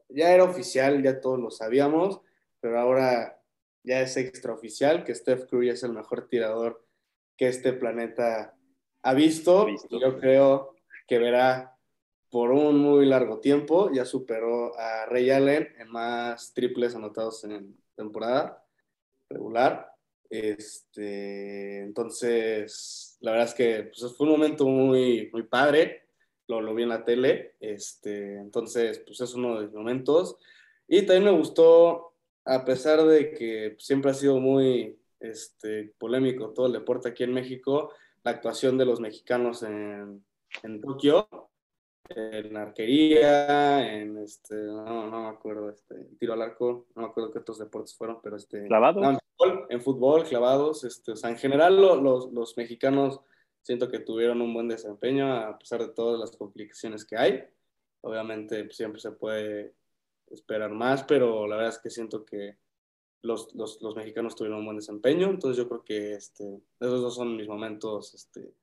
ya 0.09 0.33
era 0.33 0.43
oficial, 0.43 1.01
ya 1.01 1.21
todos 1.21 1.39
lo 1.39 1.53
sabíamos, 1.53 2.21
pero 2.61 2.81
ahora 2.81 3.38
ya 3.89 4.03
es 4.03 4.17
extraoficial 4.17 5.05
que 5.05 5.15
Steph 5.15 5.47
Curry 5.47 5.71
es 5.71 5.83
el 5.83 5.93
mejor 5.93 6.29
tirador 6.29 6.85
que 7.37 7.49
este 7.49 7.73
planeta 7.73 8.55
ha 9.03 9.15
visto. 9.15 9.63
Ha 9.63 9.65
visto. 9.65 9.97
Y 9.97 10.01
yo 10.01 10.19
creo 10.19 10.75
que 11.07 11.19
verá 11.19 11.77
por 12.31 12.51
un 12.51 12.79
muy 12.79 13.07
largo 13.07 13.41
tiempo. 13.41 13.91
Ya 13.93 14.05
superó 14.05 14.79
a 14.79 15.07
Ray 15.07 15.31
Allen 15.31 15.69
en 15.79 15.89
más 15.91 16.53
triples 16.53 16.95
anotados 16.95 17.45
en 17.45 17.77
temporada 17.97 18.63
regular. 19.31 19.93
Este, 20.29 21.81
entonces, 21.81 23.17
la 23.21 23.31
verdad 23.31 23.49
es 23.49 23.55
que 23.55 23.83
pues, 23.85 24.15
fue 24.15 24.27
un 24.27 24.33
momento 24.33 24.67
muy, 24.67 25.31
muy 25.33 25.45
padre. 25.45 26.03
lo, 26.47 26.61
lo 26.61 26.75
vi 26.75 26.83
en 26.83 26.91
la 26.91 27.05
tele, 27.05 27.57
este, 27.61 28.37
entonces 28.37 29.01
pues 29.01 29.21
es 29.21 29.35
uno 29.35 29.57
de 29.57 29.67
los 29.67 29.75
momentos. 29.75 30.37
Y 30.87 31.03
también 31.03 31.25
me 31.25 31.39
gustó, 31.39 32.08
a 32.49 32.65
pesar 32.65 33.05
de 33.05 33.33
que 33.33 33.77
siempre 33.79 34.11
ha 34.11 34.15
sido 34.15 34.41
muy 34.41 34.99
este, 35.21 35.93
polémico 35.99 36.51
todo 36.51 36.67
el 36.67 36.73
deporte 36.73 37.11
aquí 37.11 37.25
en 37.25 37.35
México, 37.35 37.93
la 38.25 38.31
actuación 38.31 38.79
de 38.79 38.87
los 38.87 39.01
mexicanos 39.01 39.63
en, 39.63 40.25
en 40.63 40.81
Tokio, 40.81 41.29
en 42.09 42.57
arquería, 42.57 43.95
en 43.95 44.17
este, 44.19 44.55
no, 44.55 45.11
no 45.11 45.23
me 45.25 45.29
acuerdo, 45.29 45.69
este, 45.69 45.95
tiro 46.19 46.33
al 46.33 46.43
arco, 46.43 46.87
no 46.95 47.03
me 47.03 47.09
acuerdo 47.09 47.31
qué 47.31 47.41
otros 47.41 47.59
deportes 47.59 47.95
fueron, 47.95 48.19
pero 48.23 48.37
este... 48.37 48.67
¿Clavados? 48.67 49.05
en, 49.05 49.19
fútbol, 49.19 49.67
en 49.69 49.83
fútbol, 49.83 50.25
clavados, 50.25 50.85
este, 50.85 51.13
o 51.13 51.17
sea, 51.17 51.29
en 51.29 51.37
general 51.37 51.77
los, 51.77 52.33
los 52.33 52.57
mexicanos 52.57 53.21
siento 53.61 53.91
que 53.91 53.99
tuvieron 53.99 54.41
un 54.41 54.55
buen 54.55 54.69
desempeño 54.69 55.31
a 55.31 55.59
pesar 55.59 55.81
de 55.81 55.93
todas 55.93 56.19
las 56.19 56.35
complicaciones 56.35 57.05
que 57.05 57.19
hay. 57.19 57.45
Obviamente 58.01 58.65
pues, 58.65 58.77
siempre 58.77 59.01
se 59.01 59.11
puede 59.11 59.75
esperar 60.31 60.71
más, 60.71 61.05
pero 61.05 61.47
la 61.47 61.57
verdad 61.57 61.75
es 61.75 61.79
que 61.79 61.91
siento 61.91 62.25
que 62.25 62.59
los, 63.23 63.55
los, 63.55 63.81
los, 63.83 63.97
mexicanos 63.97 64.37
tuvieron 64.37 64.61
un 64.61 64.67
buen 64.67 64.77
desempeño, 64.77 65.29
entonces 65.29 65.57
yo 65.57 65.69
creo 65.69 65.83
que 65.83 66.15
este, 66.15 66.61
esos 66.79 67.01
dos 67.01 67.15
son 67.17 67.37
mis 67.37 67.49
momentos 67.49 68.15
este, 68.15 68.55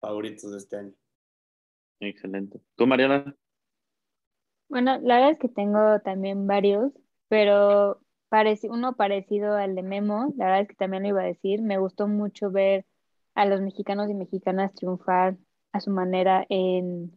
favoritos 0.00 0.50
de 0.50 0.58
este 0.58 0.76
año. 0.76 0.94
Excelente. 2.00 2.60
¿Tú, 2.76 2.86
Mariana? 2.86 3.34
Bueno, 4.68 4.98
la 5.02 5.16
verdad 5.16 5.30
es 5.32 5.38
que 5.38 5.48
tengo 5.48 6.00
también 6.00 6.46
varios, 6.46 6.92
pero 7.28 8.00
pareci 8.28 8.68
uno 8.68 8.96
parecido 8.96 9.54
al 9.54 9.74
de 9.74 9.82
Memo, 9.82 10.32
la 10.36 10.46
verdad 10.46 10.60
es 10.62 10.68
que 10.68 10.74
también 10.74 11.02
lo 11.02 11.10
iba 11.10 11.20
a 11.20 11.26
decir, 11.26 11.60
me 11.60 11.78
gustó 11.78 12.08
mucho 12.08 12.50
ver 12.50 12.86
a 13.34 13.46
los 13.46 13.60
mexicanos 13.60 14.10
y 14.10 14.14
mexicanas 14.14 14.74
triunfar 14.74 15.36
a 15.72 15.80
su 15.80 15.90
manera 15.90 16.46
en, 16.48 17.12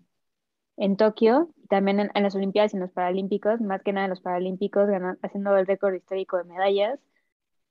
en 0.77 0.97
Tokio, 0.97 1.53
también 1.69 1.99
en, 1.99 2.23
las 2.23 2.35
Olimpiadas 2.35 2.73
y 2.73 2.77
en 2.77 2.81
los 2.81 2.91
Paralímpicos, 2.91 3.61
más 3.61 3.81
que 3.83 3.93
nada 3.93 4.05
en 4.05 4.11
los 4.11 4.21
Paralímpicos, 4.21 4.89
haciendo 5.21 5.57
el 5.57 5.67
récord 5.67 5.93
histórico 5.93 6.37
de 6.37 6.43
medallas. 6.45 6.99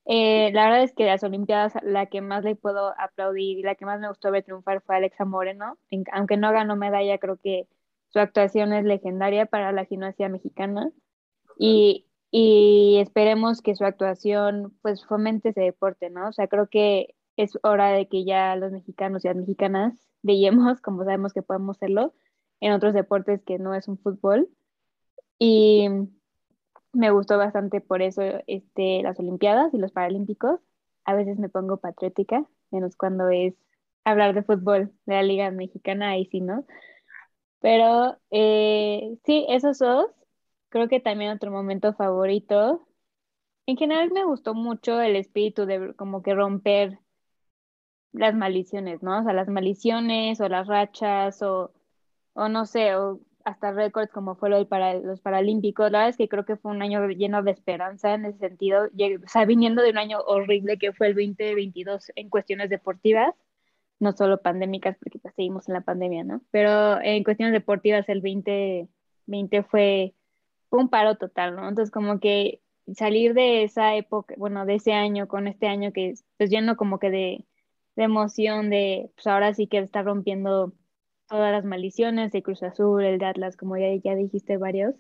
Eh, 0.07 0.51
la 0.53 0.65
verdad 0.65 0.83
es 0.83 0.93
que 0.93 1.07
las 1.07 1.23
Olimpiadas, 1.25 1.75
la 1.83 2.07
que 2.07 2.21
más 2.21 2.45
le 2.45 2.57
puedo 2.57 2.95
aplaudir 2.99 3.59
y 3.59 3.63
la 3.63 3.75
que 3.75 3.87
más 3.87 4.01
me 4.01 4.09
gustó 4.09 4.31
ver 4.31 4.45
triunfar 4.45 4.83
fue 4.83 4.97
Alexa 4.97 5.25
Moreno. 5.25 5.79
aunque 6.13 6.37
no 6.37 6.53
ganó 6.53 6.77
medalla, 6.77 7.19
creo 7.19 7.39
que 7.39 7.69
su 8.09 8.19
actuación 8.21 8.73
es 8.73 8.85
legendaria 8.85 9.47
para 9.47 9.73
la 9.73 9.85
gimnasia 9.85 10.29
mexicana. 10.29 10.91
Y, 11.59 12.07
y 12.31 12.99
esperemos 13.01 13.63
que 13.63 13.75
su 13.77 13.85
actuación 13.85 14.77
pues 14.83 15.07
fomente 15.07 15.51
ese 15.51 15.63
deporte, 15.63 16.11
¿no? 16.11 16.29
O 16.29 16.33
sea, 16.33 16.49
creo 16.49 16.69
que 16.69 17.15
es 17.37 17.59
hora 17.63 17.91
de 17.91 18.09
que 18.09 18.25
ya 18.25 18.57
los 18.57 18.73
mexicanos 18.73 19.25
y 19.25 19.29
las 19.29 19.37
mexicanas 19.37 19.95
brillemos 20.23 20.81
como 20.81 21.05
sabemos 21.05 21.33
que 21.33 21.43
podemos 21.43 21.77
hacerlo 21.77 22.15
en 22.61 22.73
otros 22.73 22.95
deportes 22.95 23.43
que 23.45 23.59
no 23.59 23.75
es 23.75 23.89
un 23.89 23.99
fútbol. 23.99 24.49
Y 25.39 25.89
me 26.93 27.11
gustó 27.11 27.39
bastante 27.39 27.81
por 27.81 28.03
eso 28.03 28.23
este, 28.47 29.03
las 29.03 29.19
Olimpiadas 29.19 29.75
y 29.75 29.79
los 29.79 29.93
Paralímpicos. 29.93 30.61
A 31.05 31.15
veces 31.15 31.39
me 31.39 31.49
pongo 31.49 31.79
patriótica, 31.79 32.47
menos 32.71 32.97
cuando 32.97 33.29
es 33.29 33.55
hablar 34.05 34.35
de 34.35 34.43
fútbol 34.43 34.93
de 35.07 35.15
la 35.15 35.23
Liga 35.23 35.51
Mexicana, 35.51 36.11
ahí 36.11 36.27
sí, 36.27 36.41
¿no? 36.41 36.65
Pero 37.61 38.19
eh, 38.31 39.19
sí, 39.25 39.47
esos 39.49 39.79
dos. 39.79 40.07
Creo 40.69 40.89
que 40.89 41.01
también 41.01 41.33
otro 41.33 41.51
momento 41.51 41.95
favorito. 41.95 42.87
En 43.67 43.77
general 43.77 44.11
me 44.13 44.25
gustó 44.25 44.55
mucho 44.55 45.01
el 45.01 45.17
espíritu 45.17 45.67
de 45.67 45.95
como 45.95 46.23
que 46.23 46.35
romper 46.35 46.99
las 48.13 48.35
maldiciones, 48.35 49.03
¿no? 49.03 49.21
O 49.21 49.25
sea, 49.25 49.33
las 49.33 49.49
maldiciones 49.49 50.41
o 50.41 50.49
las 50.49 50.67
rachas 50.67 51.43
o, 51.43 51.73
o 52.35 52.49
no 52.49 52.67
sé, 52.67 52.95
o 52.97 53.21
hasta 53.45 53.73
récords 53.73 54.11
como 54.13 54.37
fue 54.37 54.51
lo 54.51 54.67
para 54.69 54.95
los 54.95 55.21
Paralímpicos. 55.21 55.91
La 55.91 55.99
verdad 55.99 56.11
es 56.11 56.17
que 56.17 56.29
creo 56.29 56.45
que 56.45 56.57
fue 56.57 56.73
un 56.73 56.83
año 56.83 57.07
lleno 57.09 57.43
de 57.43 57.51
esperanza 57.53 58.15
en 58.15 58.25
ese 58.27 58.39
sentido. 58.39 58.85
O 58.87 59.29
sea, 59.29 59.45
viniendo 59.45 59.83
de 59.83 59.91
un 59.91 59.99
año 59.99 60.21
horrible 60.21 60.79
que 60.79 60.93
fue 60.93 61.09
el 61.09 61.15
2022 61.15 62.13
en 62.17 62.31
cuestiones 62.31 62.71
deportivas, 62.71 63.35
no 64.01 64.13
solo 64.13 64.41
pandémicas, 64.43 64.97
porque 64.99 65.19
pues, 65.19 65.35
seguimos 65.35 65.69
en 65.69 65.75
la 65.75 65.83
pandemia, 65.83 66.25
¿no? 66.25 66.43
Pero 66.51 67.01
en 67.03 67.25
cuestiones 67.25 67.53
deportivas 67.53 68.09
el 68.09 68.23
2020 68.23 69.63
fue, 69.65 70.15
un 70.71 70.89
paro 70.91 71.17
total, 71.17 71.57
¿no? 71.57 71.69
Entonces 71.69 71.93
como 71.93 72.21
que 72.21 72.61
salir 72.95 73.35
de 73.35 73.65
esa 73.65 73.95
época, 73.97 74.35
bueno, 74.39 74.67
de 74.67 74.77
ese 74.77 74.93
año 74.93 75.29
con 75.29 75.47
este 75.49 75.69
año 75.69 75.93
que 75.93 76.15
pues 76.37 76.51
lleno 76.51 76.77
como 76.77 76.99
que 76.99 77.11
de 77.11 77.47
de 77.97 78.05
emoción 78.05 78.71
de, 78.71 79.11
pues 79.15 79.27
ahora 79.27 79.55
sí 79.55 79.67
que 79.67 79.79
está 79.79 80.03
rompiendo 80.03 80.73
todas 81.35 81.51
las 81.51 81.65
maldiciones 81.65 82.31
de 82.31 82.45
Cruz 82.45 82.63
Azul, 82.63 83.03
el 83.03 83.19
de 83.19 83.27
Atlas, 83.27 83.57
como 83.57 83.77
ya, 83.77 83.93
ya 83.97 84.15
dijiste 84.15 84.57
varios. 84.57 84.95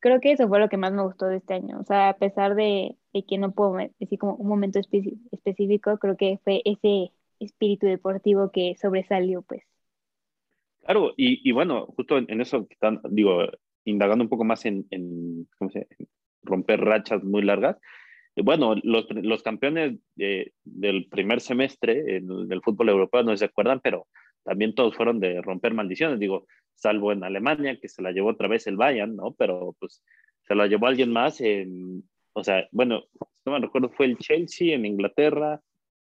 Creo 0.00 0.18
que 0.18 0.32
eso 0.32 0.48
fue 0.48 0.58
lo 0.58 0.70
que 0.70 0.78
más 0.78 0.94
me 0.94 1.02
gustó 1.02 1.26
de 1.26 1.36
este 1.36 1.52
año. 1.52 1.78
O 1.78 1.84
sea, 1.84 2.08
a 2.08 2.16
pesar 2.16 2.54
de, 2.54 2.96
que 3.28 3.36
no 3.36 3.52
puedo 3.52 3.76
decir 4.00 4.18
como 4.18 4.34
un 4.36 4.48
momento 4.48 4.80
específico, 4.80 5.98
creo 5.98 6.16
que 6.16 6.38
fue 6.42 6.62
ese 6.64 7.12
espíritu 7.38 7.86
deportivo 7.86 8.50
que 8.50 8.76
sobresalió, 8.80 9.42
pues. 9.42 9.62
Claro, 10.86 11.12
y, 11.18 11.46
y 11.46 11.52
bueno, 11.52 11.84
justo 11.96 12.16
en, 12.16 12.40
eso, 12.40 12.66
digo, 13.10 13.42
indagando 13.84 14.24
un 14.24 14.30
poco 14.30 14.44
más 14.44 14.64
en, 14.64 14.86
en, 14.90 15.46
¿cómo 15.58 15.70
se, 15.70 15.86
en 15.98 16.08
romper 16.44 16.80
rachas 16.80 17.22
muy 17.22 17.42
largas, 17.42 17.76
bueno, 18.36 18.74
los, 18.82 19.06
los 19.10 19.42
campeones 19.42 19.98
del 20.16 21.08
primer 21.10 21.42
semestre 21.42 22.02
del 22.22 22.62
fútbol 22.62 22.88
europeo 22.88 23.22
no 23.22 23.36
se 23.36 23.44
acuerdan, 23.44 23.80
pero 23.80 24.06
también 24.44 24.74
todos 24.74 24.96
fueron 24.96 25.20
de 25.20 25.40
romper 25.42 25.74
maldiciones, 25.74 26.18
digo, 26.18 26.46
salvo 26.74 27.12
en 27.12 27.24
Alemania, 27.24 27.78
que 27.80 27.88
se 27.88 28.02
la 28.02 28.12
llevó 28.12 28.30
otra 28.30 28.48
vez 28.48 28.66
el 28.66 28.76
Bayern, 28.76 29.16
¿no? 29.16 29.34
Pero 29.34 29.76
pues 29.78 30.02
se 30.42 30.54
la 30.54 30.66
llevó 30.66 30.86
alguien 30.86 31.12
más, 31.12 31.40
o 32.32 32.44
sea, 32.44 32.68
bueno, 32.72 33.04
no 33.44 33.52
me 33.52 33.60
recuerdo, 33.60 33.90
fue 33.90 34.06
el 34.06 34.18
Chelsea 34.18 34.74
en 34.74 34.84
Inglaterra, 34.86 35.60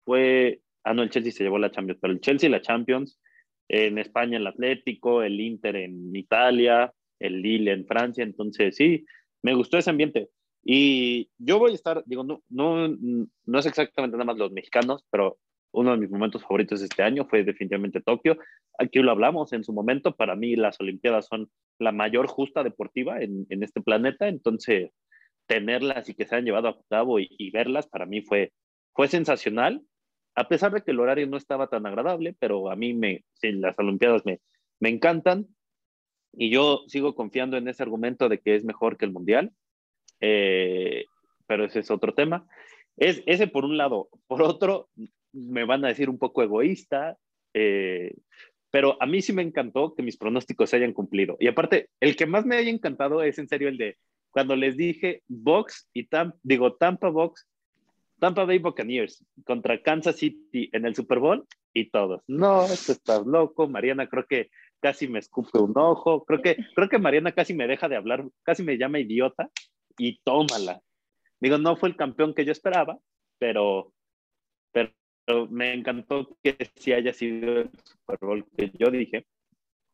fue, 0.05 0.61
ah, 0.85 0.95
no, 0.95 1.03
el 1.03 1.11
Chelsea 1.11 1.33
se 1.33 1.45
llevó 1.45 1.59
la 1.59 1.71
Champions, 1.71 1.99
pero 2.01 2.13
el 2.13 2.21
Chelsea 2.21 2.51
la 2.51 2.61
Champions, 2.61 3.21
en 3.69 3.99
España 3.99 4.39
el 4.39 4.47
Atlético, 4.47 5.23
el 5.23 5.41
Inter 5.41 5.77
en 5.77 6.15
Italia, 6.15 6.93
el 7.19 7.43
Lille 7.43 7.73
en 7.73 7.87
Francia, 7.87 8.25
entonces 8.25 8.77
sí, 8.77 9.05
me 9.43 9.55
gustó 9.55 9.79
ese 9.79 9.91
ambiente. 9.91 10.29
Y 10.65 11.31
yo 11.39 11.59
voy 11.59 11.73
a 11.73 11.75
estar, 11.75 12.03
digo, 12.07 12.25
no, 12.25 12.43
no, 12.49 12.89
no 12.89 13.59
es 13.59 13.67
exactamente 13.67 14.17
nada 14.17 14.27
más 14.27 14.37
los 14.37 14.53
mexicanos, 14.53 15.05
pero 15.11 15.39
uno 15.73 15.93
de 15.93 15.99
mis 15.99 16.11
momentos 16.11 16.43
favoritos 16.43 16.83
este 16.83 17.03
año 17.03 17.27
fue 17.27 17.45
definitivamente 17.45 18.01
Tokio. 18.01 18.39
Aquí 18.79 19.01
lo 19.01 19.11
hablamos 19.11 19.53
en 19.53 19.65
su 19.65 19.73
momento, 19.73 20.17
para 20.17 20.37
mí 20.37 20.57
las 20.57 20.81
Olimpiadas 20.81 21.27
son 21.27 21.51
la 21.79 21.93
mayor 21.93 22.27
justa 22.27 22.63
deportiva 22.63 23.21
en, 23.21 23.47
en 23.51 23.63
este 23.63 23.81
planeta, 23.81 24.29
entonces 24.29 24.91
tenerlas 25.47 26.09
y 26.09 26.15
que 26.15 26.27
se 26.27 26.37
han 26.37 26.45
llevado 26.45 26.69
a 26.69 26.79
cabo 26.89 27.19
y, 27.19 27.51
verlas 27.51 27.87
para 27.87 28.07
mí 28.07 28.23
fue, 28.23 28.53
fue 28.95 29.09
sensacional, 29.09 29.83
a 30.35 30.47
pesar 30.47 30.73
de 30.73 30.83
que 30.83 30.91
el 30.91 31.01
horario 31.01 31.27
no 31.27 31.37
estaba 31.37 31.69
tan 31.69 31.87
agradable, 31.87 32.37
pero 32.39 32.71
a 32.71 32.77
mí 32.77 32.95
me, 32.95 33.25
sí, 33.35 33.53
las 33.53 33.79
Olimpiadas 33.79 34.25
me, 34.25 34.41
me 34.79 34.91
encantan 34.91 35.47
y 36.33 36.51
yo 36.51 36.85
sigo 36.87 37.15
confiando 37.15 37.57
en 37.57 37.69
ese 37.69 37.83
argumento 37.83 38.29
de 38.29 38.39
que 38.39 38.55
es 38.55 38.65
mejor 38.65 38.97
que 38.97 39.07
el 39.07 39.13
Mundial. 39.13 39.53
Eh, 40.21 41.07
pero 41.47 41.65
ese 41.65 41.81
es 41.81 41.91
otro 41.91 42.15
tema. 42.15 42.47
Es, 42.97 43.23
ese 43.27 43.49
por 43.49 43.65
un 43.65 43.77
lado. 43.77 44.09
Por 44.27 44.43
otro, 44.43 44.89
me 45.33 45.65
van 45.65 45.85
a 45.85 45.89
decir 45.89 46.09
un 46.11 46.19
poco 46.19 46.43
egoísta, 46.43 47.17
eh, 47.55 48.15
pero 48.71 48.97
a 49.01 49.07
mí 49.07 49.23
sí 49.23 49.33
me 49.33 49.43
encantó 49.43 49.95
que 49.95 50.03
mis 50.03 50.17
pronósticos 50.17 50.71
se 50.71 50.77
hayan 50.77 50.93
cumplido. 50.93 51.37
Y 51.41 51.49
aparte, 51.49 51.89
el 52.01 52.17
que 52.17 52.27
más 52.27 52.45
me 52.45 52.57
haya 52.57 52.71
encantado 52.71 53.23
es 53.23 53.39
en 53.39 53.49
serio 53.49 53.69
el 53.69 53.79
de 53.79 53.97
cuando 54.31 54.57
les 54.57 54.77
dije 54.77 55.23
Box 55.27 55.89
y 55.95 56.07
Tampa, 56.07 56.37
digo 56.43 56.75
Tampa 56.75 57.09
Box, 57.09 57.49
Tampa 58.19 58.45
Bay 58.45 58.59
Buccaneers 58.59 59.25
contra 59.45 59.83
Kansas 59.83 60.17
City 60.17 60.69
en 60.73 60.85
el 60.85 60.95
Super 60.95 61.19
Bowl 61.19 61.47
y 61.73 61.91
todos. 61.91 62.23
No, 62.27 62.65
esto 62.65 62.93
estás 62.93 63.27
loco, 63.27 63.69
Mariana, 63.69 64.09
creo 64.09 64.27
que 64.27 64.51
casi 64.81 65.09
me 65.09 65.19
escupe 65.19 65.59
un 65.59 65.73
ojo, 65.77 66.25
creo 66.25 66.43
que, 66.43 66.57
creo 66.75 66.89
que 66.89 66.99
Mariana 66.99 67.33
casi 67.33 67.55
me 67.55 67.67
deja 67.67 67.89
de 67.89 67.97
hablar, 67.97 68.25
casi 68.43 68.63
me 68.63 68.77
llama 68.77 69.01
idiota 69.01 69.51
y 69.97 70.21
tómala. 70.23 70.81
Digo, 71.41 71.59
no 71.59 71.77
fue 71.77 71.89
el 71.89 71.97
campeón 71.97 72.35
que 72.35 72.45
yo 72.45 72.53
esperaba, 72.53 72.99
pero, 73.39 73.93
pero, 75.29 75.47
me 75.49 75.75
encantó 75.75 76.37
que 76.43 76.57
sí 76.77 76.93
haya 76.93 77.13
sido 77.13 77.61
el 77.61 77.71
Super 77.85 78.19
Bowl 78.21 78.47
que 78.57 78.71
yo 78.79 78.91
dije. 78.91 79.27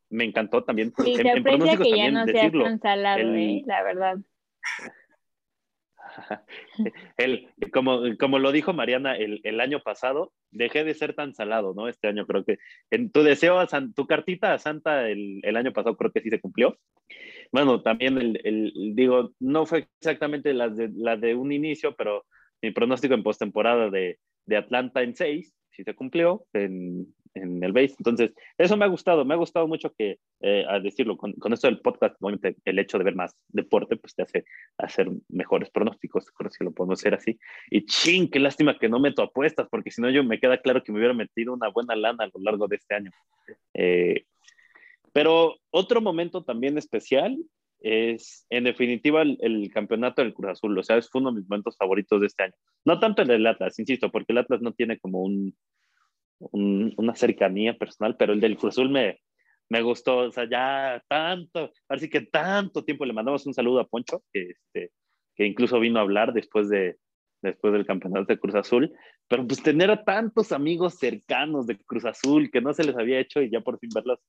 Me 0.09 0.23
encantó 0.23 0.63
también. 0.63 0.93
Sí, 0.97 1.11
en, 1.13 1.21
se 1.21 1.29
aprecia 1.31 1.77
que 1.77 1.97
ya 1.97 2.11
no 2.11 2.25
seas 2.25 2.51
tan 2.51 2.79
salado, 2.79 3.33
¿eh? 3.33 3.63
la 3.65 3.83
verdad. 3.83 4.17
el, 7.17 7.49
como, 7.73 8.01
como 8.19 8.39
lo 8.39 8.51
dijo 8.51 8.71
Mariana 8.71 9.17
el, 9.17 9.41
el, 9.43 9.59
año 9.59 9.81
pasado, 9.81 10.31
dejé 10.51 10.83
de 10.83 10.93
ser 10.93 11.13
tan 11.13 11.33
salado, 11.33 11.73
¿no? 11.75 11.89
Este 11.89 12.07
año 12.07 12.25
creo 12.25 12.45
que 12.45 12.59
en 12.91 13.11
tu 13.11 13.23
deseo, 13.23 13.59
a 13.59 13.67
tu 13.67 14.07
cartita 14.07 14.53
a 14.53 14.59
Santa 14.59 15.09
el, 15.09 15.41
el, 15.43 15.57
año 15.57 15.73
pasado 15.73 15.97
creo 15.97 16.11
que 16.11 16.21
sí 16.21 16.29
se 16.29 16.39
cumplió 16.39 16.77
bueno, 17.51 17.81
también 17.81 18.17
el, 18.17 18.95
digo, 18.95 19.31
no 19.39 19.65
fue 19.65 19.87
exactamente 19.99 20.53
la 20.53 20.69
de, 20.69 20.89
la 20.95 21.15
de 21.15 21.35
un 21.35 21.51
inicio, 21.51 21.95
pero 21.95 22.25
mi 22.61 22.71
pronóstico 22.71 23.13
en 23.13 23.23
postemporada 23.23 23.89
de, 23.89 24.19
de 24.45 24.57
Atlanta 24.57 25.01
en 25.01 25.15
6, 25.15 25.53
sí 25.71 25.83
se 25.83 25.95
cumplió, 25.95 26.45
en, 26.53 27.13
en 27.35 27.63
el 27.63 27.73
base. 27.73 27.95
Entonces, 27.99 28.31
eso 28.57 28.77
me 28.77 28.85
ha 28.85 28.87
gustado, 28.87 29.25
me 29.25 29.33
ha 29.33 29.37
gustado 29.37 29.67
mucho 29.67 29.93
que, 29.97 30.19
eh, 30.41 30.65
a 30.67 30.79
decirlo, 30.79 31.17
con, 31.17 31.33
con, 31.33 31.53
esto 31.53 31.67
del 31.67 31.81
podcast, 31.81 32.15
obviamente 32.19 32.55
el 32.65 32.79
hecho 32.79 32.97
de 32.97 33.03
ver 33.03 33.15
más 33.15 33.35
deporte, 33.49 33.97
pues 33.97 34.15
te 34.15 34.23
hace 34.23 34.45
hacer 34.77 35.09
mejores 35.29 35.69
pronósticos, 35.69 36.31
creo 36.31 36.49
que 36.57 36.63
lo 36.63 36.71
podemos 36.71 36.99
hacer 36.99 37.13
así. 37.13 37.37
Y 37.69 37.85
ching, 37.85 38.29
qué 38.29 38.39
lástima 38.39 38.77
que 38.79 38.89
no 38.89 38.99
meto 38.99 39.21
apuestas, 39.21 39.67
porque 39.69 39.91
si 39.91 40.01
no 40.01 40.09
yo 40.09 40.23
me 40.23 40.39
queda 40.39 40.61
claro 40.61 40.83
que 40.83 40.91
me 40.91 40.99
hubiera 40.99 41.13
metido 41.13 41.53
una 41.53 41.69
buena 41.69 41.95
lana 41.95 42.23
a 42.23 42.29
lo 42.33 42.41
largo 42.41 42.67
de 42.67 42.77
este 42.77 42.95
año. 42.95 43.11
Eh, 43.73 44.25
pero 45.11 45.55
otro 45.71 46.01
momento 46.01 46.43
también 46.43 46.77
especial 46.77 47.37
es, 47.79 48.45
en 48.49 48.63
definitiva, 48.63 49.21
el, 49.21 49.69
campeonato 49.73 50.21
del 50.21 50.33
Cruz 50.33 50.51
Azul. 50.51 50.77
O 50.77 50.83
sea, 50.83 50.97
es 50.97 51.09
uno 51.13 51.31
de 51.31 51.39
mis 51.39 51.49
momentos 51.49 51.77
favoritos 51.77 52.19
de 52.19 52.27
este 52.27 52.43
año. 52.43 52.53
No 52.85 52.99
tanto 52.99 53.21
el 53.21 53.27
del 53.27 53.47
Atlas, 53.47 53.79
insisto, 53.79 54.11
porque 54.11 54.33
el 54.33 54.39
Atlas 54.39 54.61
no 54.61 54.73
tiene 54.73 54.99
como 54.99 55.21
un, 55.21 55.55
una 56.51 57.15
cercanía 57.15 57.77
personal, 57.77 58.15
pero 58.17 58.33
el 58.33 58.39
del 58.39 58.57
Cruz 58.57 58.73
Azul 58.73 58.89
me, 58.89 59.19
me 59.69 59.81
gustó. 59.81 60.17
O 60.17 60.31
sea, 60.31 60.49
ya 60.49 61.03
tanto, 61.07 61.71
así 61.89 62.09
que 62.09 62.21
tanto 62.21 62.83
tiempo 62.83 63.05
le 63.05 63.13
mandamos 63.13 63.45
un 63.45 63.53
saludo 63.53 63.79
a 63.79 63.87
Poncho, 63.87 64.23
que, 64.31 64.51
este, 64.51 64.91
que 65.35 65.45
incluso 65.45 65.79
vino 65.79 65.99
a 65.99 66.03
hablar 66.03 66.33
después 66.33 66.69
de 66.69 66.97
después 67.45 67.73
del 67.73 67.85
campeonato 67.85 68.25
de 68.25 68.39
Cruz 68.39 68.55
Azul, 68.55 68.91
pero 69.27 69.47
pues 69.47 69.63
tener 69.63 69.89
a 69.91 70.03
tantos 70.03 70.51
amigos 70.51 70.95
cercanos 70.95 71.67
de 71.67 71.77
Cruz 71.77 72.05
Azul 72.05 72.49
que 72.51 72.61
no 72.61 72.73
se 72.73 72.83
les 72.83 72.97
había 72.97 73.19
hecho 73.19 73.41
y 73.41 73.49
ya 73.49 73.61
por 73.61 73.79
fin 73.79 73.89
verlos 73.93 74.19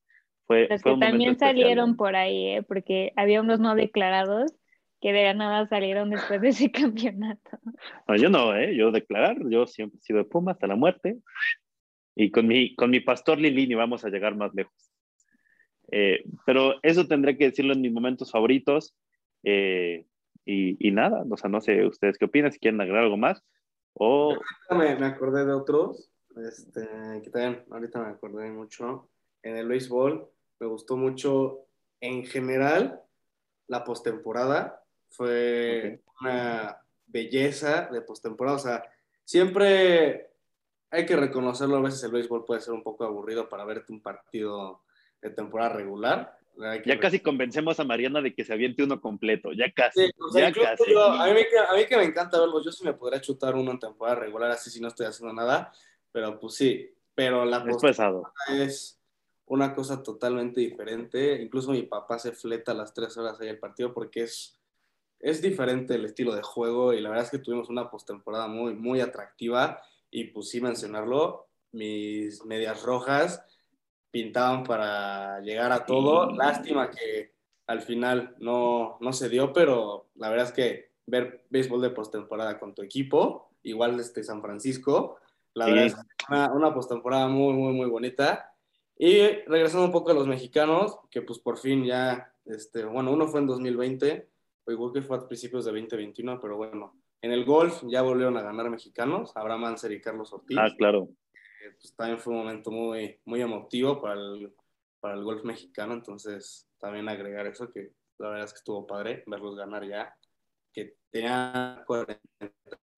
fue, 0.46 0.68
Los 0.68 0.82
que 0.82 0.96
también 0.96 1.38
salieron 1.38 1.96
por 1.96 2.16
ahí, 2.16 2.56
¿eh? 2.56 2.62
porque 2.62 3.12
había 3.16 3.40
unos 3.40 3.60
no 3.60 3.74
declarados 3.74 4.52
que 5.00 5.12
de 5.12 5.34
nada 5.34 5.66
salieron 5.66 6.10
después 6.10 6.40
de 6.40 6.48
ese 6.48 6.70
campeonato. 6.72 7.58
No, 8.08 8.16
yo 8.16 8.28
no, 8.28 8.56
¿eh? 8.56 8.76
yo 8.76 8.90
declarar, 8.90 9.36
yo 9.48 9.66
siempre 9.66 9.98
he 9.98 10.02
sido 10.02 10.18
de 10.20 10.24
Puma 10.24 10.52
hasta 10.52 10.66
la 10.66 10.76
muerte. 10.76 11.18
Y 12.14 12.30
con 12.30 12.46
mi, 12.46 12.74
con 12.74 12.90
mi 12.90 13.00
pastor 13.00 13.38
Lilini 13.38 13.74
vamos 13.74 14.04
a 14.04 14.08
llegar 14.08 14.36
más 14.36 14.54
lejos. 14.54 14.92
Eh, 15.92 16.24
pero 16.44 16.76
eso 16.82 17.06
tendré 17.06 17.36
que 17.36 17.46
decirlo 17.46 17.74
en 17.74 17.82
mis 17.82 17.92
momentos 17.92 18.30
favoritos. 18.30 18.96
Eh, 19.42 20.06
y, 20.44 20.88
y, 20.88 20.92
nada, 20.92 21.24
o 21.28 21.36
sea, 21.36 21.50
no 21.50 21.60
sé 21.60 21.84
ustedes 21.84 22.18
qué 22.18 22.24
opinan, 22.24 22.52
si 22.52 22.58
quieren 22.58 22.80
agregar 22.80 23.02
algo 23.02 23.16
más. 23.16 23.44
O... 23.92 24.36
Me, 24.70 24.96
me 24.96 25.06
acordé 25.06 25.44
de 25.44 25.52
otros, 25.52 26.10
este, 26.36 26.88
que 27.22 27.30
también 27.30 27.64
ahorita 27.70 28.00
me 28.00 28.10
acordé 28.10 28.50
mucho. 28.50 29.10
En 29.42 29.56
el 29.56 29.68
béisbol, 29.68 30.28
me 30.58 30.66
gustó 30.66 30.96
mucho 30.96 31.66
en 32.00 32.24
general 32.24 33.02
la 33.68 33.84
postemporada. 33.84 34.82
Fue 35.10 36.00
una 36.20 36.80
belleza 37.06 37.88
de 37.92 38.00
postemporada. 38.02 38.56
O 38.56 38.60
sea, 38.60 38.84
siempre 39.24 40.30
hay 40.90 41.06
que 41.06 41.16
reconocerlo. 41.16 41.76
A 41.76 41.82
veces 41.82 42.02
el 42.04 42.12
béisbol 42.12 42.44
puede 42.44 42.60
ser 42.60 42.74
un 42.74 42.82
poco 42.82 43.04
aburrido 43.04 43.48
para 43.48 43.64
verte 43.64 43.92
un 43.92 44.02
partido 44.02 44.82
de 45.20 45.30
temporada 45.30 45.74
regular. 45.74 46.36
Ya 46.86 46.98
casi 46.98 47.20
convencemos 47.20 47.78
a 47.80 47.84
Mariana 47.84 48.22
de 48.22 48.34
que 48.34 48.44
se 48.44 48.52
aviente 48.52 48.82
uno 48.82 49.00
completo, 49.00 49.52
ya 49.52 49.70
casi. 49.72 50.10
ya 50.34 50.50
casi. 50.52 50.94
a, 50.94 51.26
mí, 51.34 51.40
a, 51.68 51.74
mí, 51.74 51.86
que 51.86 51.96
me 51.98 52.04
encanta 52.04 52.40
verlo, 52.40 52.64
yo 52.64 52.72
sí 52.72 52.82
me 52.82 52.94
podría 52.94 53.20
chutar 53.20 53.54
uno 53.54 53.72
en 53.72 53.78
temporada 53.78 54.20
regular, 54.20 54.50
así 54.50 54.70
si 54.70 54.80
no 54.80 54.88
estoy 54.88 55.06
haciendo 55.06 55.34
nada, 55.34 55.70
pero 56.10 56.40
pues 56.40 56.54
sí, 56.54 56.90
pero 57.14 57.44
la 57.44 57.62
es 57.68 57.98
es 58.48 58.95
una 59.46 59.74
cosa 59.74 60.02
totalmente 60.02 60.60
diferente. 60.60 61.40
Incluso 61.40 61.70
mi 61.70 61.82
papá 61.82 62.18
se 62.18 62.32
fleta 62.32 62.72
a 62.72 62.74
las 62.74 62.92
tres 62.92 63.16
horas 63.16 63.40
ahí 63.40 63.48
el 63.48 63.58
partido 63.58 63.92
porque 63.92 64.24
es, 64.24 64.58
es 65.20 65.40
diferente 65.40 65.94
el 65.94 66.04
estilo 66.04 66.34
de 66.34 66.42
juego 66.42 66.92
y 66.92 67.00
la 67.00 67.08
verdad 67.08 67.24
es 67.24 67.30
que 67.30 67.38
tuvimos 67.38 67.68
una 67.68 67.90
postemporada 67.90 68.48
muy, 68.48 68.74
muy 68.74 69.00
atractiva 69.00 69.80
y 70.10 70.24
pues 70.24 70.48
sí 70.50 70.60
mencionarlo, 70.60 71.46
mis 71.72 72.44
medias 72.44 72.82
rojas 72.82 73.44
pintaban 74.10 74.64
para 74.64 75.40
llegar 75.40 75.72
a 75.72 75.84
todo. 75.86 76.30
Lástima 76.32 76.90
que 76.90 77.34
al 77.66 77.82
final 77.82 78.34
no, 78.38 78.98
no 79.00 79.12
se 79.12 79.28
dio, 79.28 79.52
pero 79.52 80.08
la 80.16 80.30
verdad 80.30 80.46
es 80.46 80.52
que 80.52 80.90
ver 81.06 81.44
béisbol 81.50 81.82
de 81.82 81.90
postemporada 81.90 82.58
con 82.58 82.74
tu 82.74 82.82
equipo, 82.82 83.50
igual 83.62 83.98
este 84.00 84.24
San 84.24 84.42
Francisco, 84.42 85.18
la 85.54 85.66
verdad 85.66 85.84
es 85.84 85.96
una, 86.28 86.52
una 86.52 86.74
postemporada 86.74 87.28
muy, 87.28 87.54
muy, 87.54 87.72
muy 87.72 87.88
bonita 87.88 88.55
y 88.98 89.18
regresando 89.46 89.84
un 89.84 89.92
poco 89.92 90.10
a 90.10 90.14
los 90.14 90.26
mexicanos, 90.26 90.98
que 91.10 91.22
pues 91.22 91.38
por 91.38 91.58
fin 91.58 91.84
ya, 91.84 92.32
este, 92.46 92.84
bueno, 92.84 93.12
uno 93.12 93.28
fue 93.28 93.40
en 93.40 93.46
2020, 93.46 94.28
o 94.64 94.72
igual 94.72 94.92
que 94.92 95.02
fue 95.02 95.18
a 95.18 95.26
principios 95.26 95.66
de 95.66 95.72
2021, 95.72 96.40
pero 96.40 96.56
bueno, 96.56 96.96
en 97.20 97.32
el 97.32 97.44
golf 97.44 97.82
ya 97.86 98.02
volvieron 98.02 98.36
a 98.38 98.42
ganar 98.42 98.70
mexicanos, 98.70 99.36
Abraham 99.36 99.66
Anser 99.66 99.92
y 99.92 100.00
Carlos 100.00 100.32
Ortiz. 100.32 100.56
Ah, 100.58 100.70
claro. 100.76 101.08
Eh, 101.34 101.74
pues 101.78 101.94
también 101.94 102.18
fue 102.18 102.32
un 102.32 102.40
momento 102.40 102.70
muy, 102.70 103.20
muy 103.26 103.42
emotivo 103.42 104.00
para 104.00 104.14
el, 104.14 104.52
para 104.98 105.14
el 105.14 105.24
golf 105.24 105.44
mexicano, 105.44 105.92
entonces 105.92 106.66
también 106.78 107.08
agregar 107.08 107.46
eso, 107.46 107.70
que 107.70 107.92
la 108.18 108.30
verdad 108.30 108.46
es 108.46 108.52
que 108.52 108.58
estuvo 108.58 108.86
padre 108.86 109.24
verlos 109.26 109.56
ganar 109.56 109.86
ya, 109.86 110.16
que 110.72 110.96
tenía 111.10 111.84
40 111.86 112.18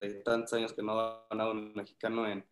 y 0.01 0.23
tantos 0.23 0.53
años 0.53 0.71
que 0.71 0.81
no 0.81 0.97
ha 0.97 1.27
ganado 1.29 1.51
un 1.51 1.73
mexicano 1.73 2.25
en, 2.25 2.45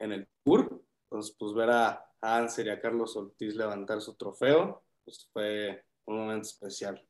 en 0.00 0.12
el 0.12 0.28
Tour, 0.44 0.82
entonces 1.04 1.36
pues 1.38 1.54
ver 1.54 1.70
a 1.70 2.09
a 2.22 2.38
Anser 2.38 2.66
y 2.66 2.70
a 2.70 2.80
Carlos 2.80 3.16
Ortiz 3.16 3.54
levantar 3.54 4.00
su 4.00 4.16
trofeo, 4.16 4.84
pues 5.04 5.28
fue 5.32 5.84
un 6.06 6.18
momento 6.18 6.48
especial. 6.48 7.02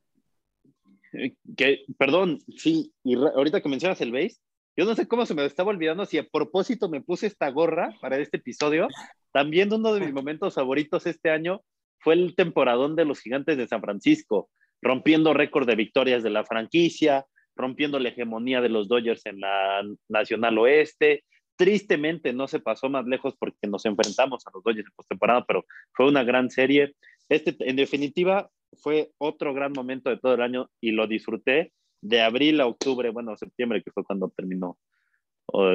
Eh, 1.12 1.34
que, 1.56 1.84
perdón, 1.98 2.38
sí, 2.56 2.92
y 3.02 3.16
ahorita 3.16 3.60
que 3.60 3.68
mencionas 3.68 4.00
el 4.00 4.12
base, 4.12 4.36
yo 4.76 4.84
no 4.84 4.94
sé 4.94 5.08
cómo 5.08 5.26
se 5.26 5.34
me 5.34 5.44
estaba 5.44 5.70
olvidando 5.70 6.06
si 6.06 6.18
a 6.18 6.28
propósito 6.28 6.88
me 6.88 7.00
puse 7.00 7.26
esta 7.26 7.50
gorra 7.50 7.94
para 8.00 8.18
este 8.18 8.36
episodio. 8.36 8.88
También 9.32 9.72
uno 9.72 9.92
de 9.92 10.00
mis 10.00 10.12
momentos 10.12 10.54
favoritos 10.54 11.06
este 11.06 11.30
año 11.30 11.62
fue 11.98 12.14
el 12.14 12.34
temporadón 12.34 12.96
de 12.96 13.04
los 13.04 13.20
gigantes 13.20 13.58
de 13.58 13.68
San 13.68 13.80
Francisco, 13.80 14.48
rompiendo 14.80 15.34
récord 15.34 15.66
de 15.66 15.76
victorias 15.76 16.22
de 16.22 16.30
la 16.30 16.44
franquicia, 16.44 17.26
rompiendo 17.56 17.98
la 17.98 18.08
hegemonía 18.08 18.60
de 18.60 18.70
los 18.70 18.88
Dodgers 18.88 19.26
en 19.26 19.40
la 19.40 19.82
Nacional 20.08 20.56
Oeste, 20.58 21.24
Tristemente 21.60 22.32
no 22.32 22.48
se 22.48 22.58
pasó 22.58 22.88
más 22.88 23.04
lejos 23.04 23.34
porque 23.38 23.66
nos 23.66 23.84
enfrentamos 23.84 24.46
a 24.46 24.50
los 24.54 24.64
Dodgers 24.64 24.88
en 24.88 24.94
postemporada, 24.96 25.44
pero 25.44 25.66
fue 25.92 26.08
una 26.08 26.24
gran 26.24 26.48
serie. 26.48 26.94
Este, 27.28 27.54
en 27.60 27.76
definitiva, 27.76 28.50
fue 28.78 29.12
otro 29.18 29.52
gran 29.52 29.72
momento 29.72 30.08
de 30.08 30.16
todo 30.16 30.32
el 30.32 30.40
año 30.40 30.70
y 30.80 30.92
lo 30.92 31.06
disfruté 31.06 31.74
de 32.00 32.22
abril 32.22 32.62
a 32.62 32.66
octubre, 32.66 33.10
bueno, 33.10 33.36
septiembre, 33.36 33.82
que 33.82 33.90
fue 33.90 34.04
cuando 34.04 34.30
terminó 34.30 34.78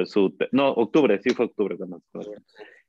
su, 0.06 0.36
no, 0.50 0.72
octubre, 0.72 1.20
sí 1.22 1.30
fue 1.30 1.46
octubre 1.46 1.76
cuando, 1.76 2.02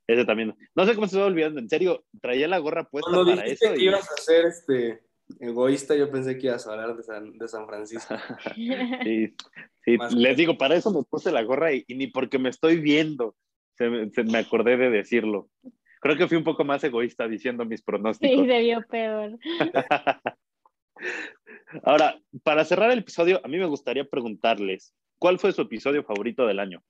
ese 0.07 0.25
también, 0.25 0.55
no 0.73 0.85
sé 0.87 0.95
cómo 0.95 1.07
se 1.07 1.19
va 1.19 1.27
olvidando, 1.27 1.59
en 1.59 1.69
serio, 1.69 2.03
traía 2.19 2.47
la 2.47 2.57
gorra 2.57 2.89
puesta 2.89 3.11
para 3.11 3.45
eso. 3.45 3.73
Que 3.75 3.83
ibas 3.83 4.09
a 4.09 4.13
hacer 4.15 4.45
este 4.45 5.03
egoísta, 5.39 5.95
yo 5.95 6.09
pensé 6.09 6.37
que 6.37 6.47
ibas 6.47 6.67
a 6.67 6.73
hablar 6.73 6.95
de 6.95 7.03
San, 7.03 7.37
de 7.37 7.47
San 7.47 7.67
Francisco. 7.67 8.15
sí, 8.55 9.33
Sí, 9.87 9.97
les 10.17 10.35
digo, 10.35 10.57
para 10.57 10.75
eso 10.75 10.91
me 10.91 11.01
puse 11.03 11.31
la 11.31 11.43
gorra 11.43 11.71
y, 11.71 11.85
ni 11.87 12.07
porque 12.07 12.37
me 12.37 12.49
estoy 12.49 12.75
viendo 12.75 13.37
se, 13.77 13.89
me 13.89 14.37
acordé 14.39 14.75
de 14.75 14.89
decirlo. 14.89 15.49
Creo 16.01 16.17
que 16.17 16.27
fui 16.27 16.35
un 16.35 16.43
poco 16.43 16.65
más 16.65 16.83
egoísta 16.83 17.25
diciendo 17.25 17.63
mis 17.63 17.81
pronósticos. 17.81 18.37
Sí, 18.37 18.45
debió 18.45 18.81
peor. 18.81 19.37
Ahora, 21.83 22.19
para 22.43 22.65
cerrar 22.65 22.91
el 22.91 22.99
episodio, 22.99 23.39
a 23.45 23.47
mí 23.47 23.57
me 23.57 23.65
gustaría 23.65 24.03
preguntarles, 24.03 24.93
¿cuál 25.19 25.39
fue 25.39 25.53
su 25.53 25.61
episodio 25.61 26.03
favorito 26.03 26.45
del 26.45 26.59
año? 26.59 26.83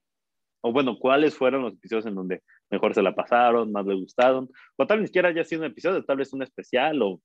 O 0.62 0.72
bueno, 0.72 0.98
¿cuáles 0.98 1.36
fueron 1.36 1.62
los 1.62 1.74
episodios 1.74 2.08
en 2.08 2.16
donde 2.16 2.42
mejor 2.72 2.96
se 2.96 3.04
la 3.04 3.14
pasaron, 3.14 3.72
más 3.72 3.86
les 3.86 4.00
gustaron? 4.00 4.50
O 4.76 4.88
tal 4.88 4.98
vez 4.98 5.04
ni 5.04 5.08
siquiera 5.08 5.30
haya 5.30 5.44
sido 5.44 5.62
un 5.62 5.68
episodio, 5.68 6.04
tal 6.04 6.18
vez 6.18 6.34
un 6.34 6.42
especial 6.42 7.00
o... 7.04 7.22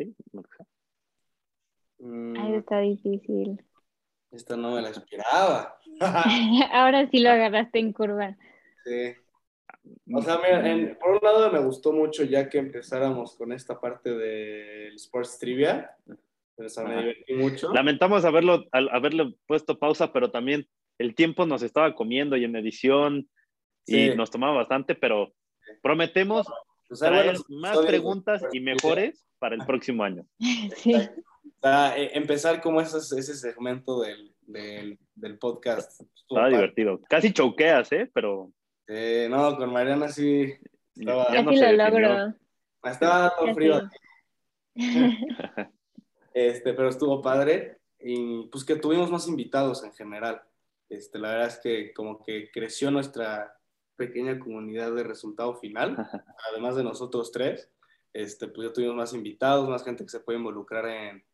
¿Sí? 0.00 0.14
Ahí 2.38 2.54
está 2.54 2.80
difícil. 2.80 3.62
Esta 4.30 4.56
no 4.56 4.74
me 4.74 4.82
la 4.82 4.90
esperaba. 4.90 5.76
Ahora 6.72 7.08
sí 7.10 7.20
lo 7.20 7.30
agarraste 7.30 7.78
en 7.78 7.92
curva. 7.92 8.36
Sí. 8.84 9.12
O 10.12 10.22
sea, 10.22 10.38
mira, 10.38 10.98
por 10.98 11.12
un 11.12 11.20
lado 11.22 11.50
me 11.50 11.58
gustó 11.60 11.92
mucho 11.92 12.24
ya 12.24 12.48
que 12.48 12.58
empezáramos 12.58 13.36
con 13.36 13.52
esta 13.52 13.80
parte 13.80 14.10
del 14.10 14.94
Sports 14.94 15.38
Trivia. 15.38 15.96
O 16.56 16.82
me 16.84 16.96
divertí 16.96 17.34
mucho. 17.34 17.72
Lamentamos 17.72 18.24
haberlo, 18.24 18.66
haberle 18.72 19.34
puesto 19.46 19.78
pausa, 19.78 20.12
pero 20.12 20.30
también 20.30 20.66
el 20.98 21.14
tiempo 21.14 21.46
nos 21.46 21.62
estaba 21.62 21.94
comiendo 21.94 22.36
y 22.36 22.44
en 22.44 22.56
edición 22.56 23.28
y 23.86 24.10
nos 24.10 24.30
tomaba 24.30 24.54
bastante, 24.54 24.94
pero 24.94 25.34
prometemos 25.82 26.46
pues 26.86 27.00
traer 27.00 27.36
más 27.48 27.78
preguntas 27.78 28.42
y 28.52 28.60
mejores 28.60 29.29
para 29.40 29.56
el 29.56 29.66
próximo 29.66 30.04
año. 30.04 30.24
Sí. 30.76 30.94
E, 31.62 32.10
empezar 32.14 32.60
como 32.62 32.80
ese, 32.80 32.98
ese 32.98 33.34
segmento 33.34 34.00
del, 34.00 34.32
del, 34.46 35.38
podcast. 35.38 36.00
Estaba 36.28 36.48
divertido. 36.48 37.00
Casi 37.08 37.32
choqueas, 37.32 37.90
¿eh? 37.92 38.10
Pero. 38.14 38.52
no, 38.88 39.56
con 39.56 39.72
Mariana 39.72 40.08
sí. 40.08 40.54
Estaba, 40.94 41.26
Casi 41.26 41.56
lo 41.56 41.72
logro. 41.72 42.34
Estaba 42.84 43.34
todo 43.36 43.54
frío. 43.54 43.90
este, 46.34 46.72
pero 46.72 46.88
estuvo 46.88 47.20
padre. 47.20 47.78
Y 47.98 48.46
pues 48.48 48.64
que 48.64 48.76
tuvimos 48.76 49.10
más 49.10 49.28
invitados 49.28 49.84
en 49.84 49.92
general. 49.92 50.42
Este, 50.88 51.18
la 51.18 51.30
verdad 51.30 51.48
es 51.48 51.58
que 51.58 51.92
como 51.92 52.22
que 52.22 52.50
creció 52.50 52.90
nuestra 52.90 53.54
pequeña 53.96 54.38
comunidad 54.38 54.94
de 54.94 55.04
resultado 55.04 55.54
final, 55.56 55.94
además 56.50 56.76
de 56.76 56.84
nosotros 56.84 57.30
tres. 57.32 57.70
Este, 58.12 58.48
pues 58.48 58.68
ya 58.68 58.72
tuvimos 58.72 58.96
más 58.96 59.14
invitados, 59.14 59.68
más 59.68 59.84
gente 59.84 60.04
que 60.04 60.10
se 60.10 60.20
puede 60.20 60.38
involucrar 60.38 60.86
en, 60.86 61.24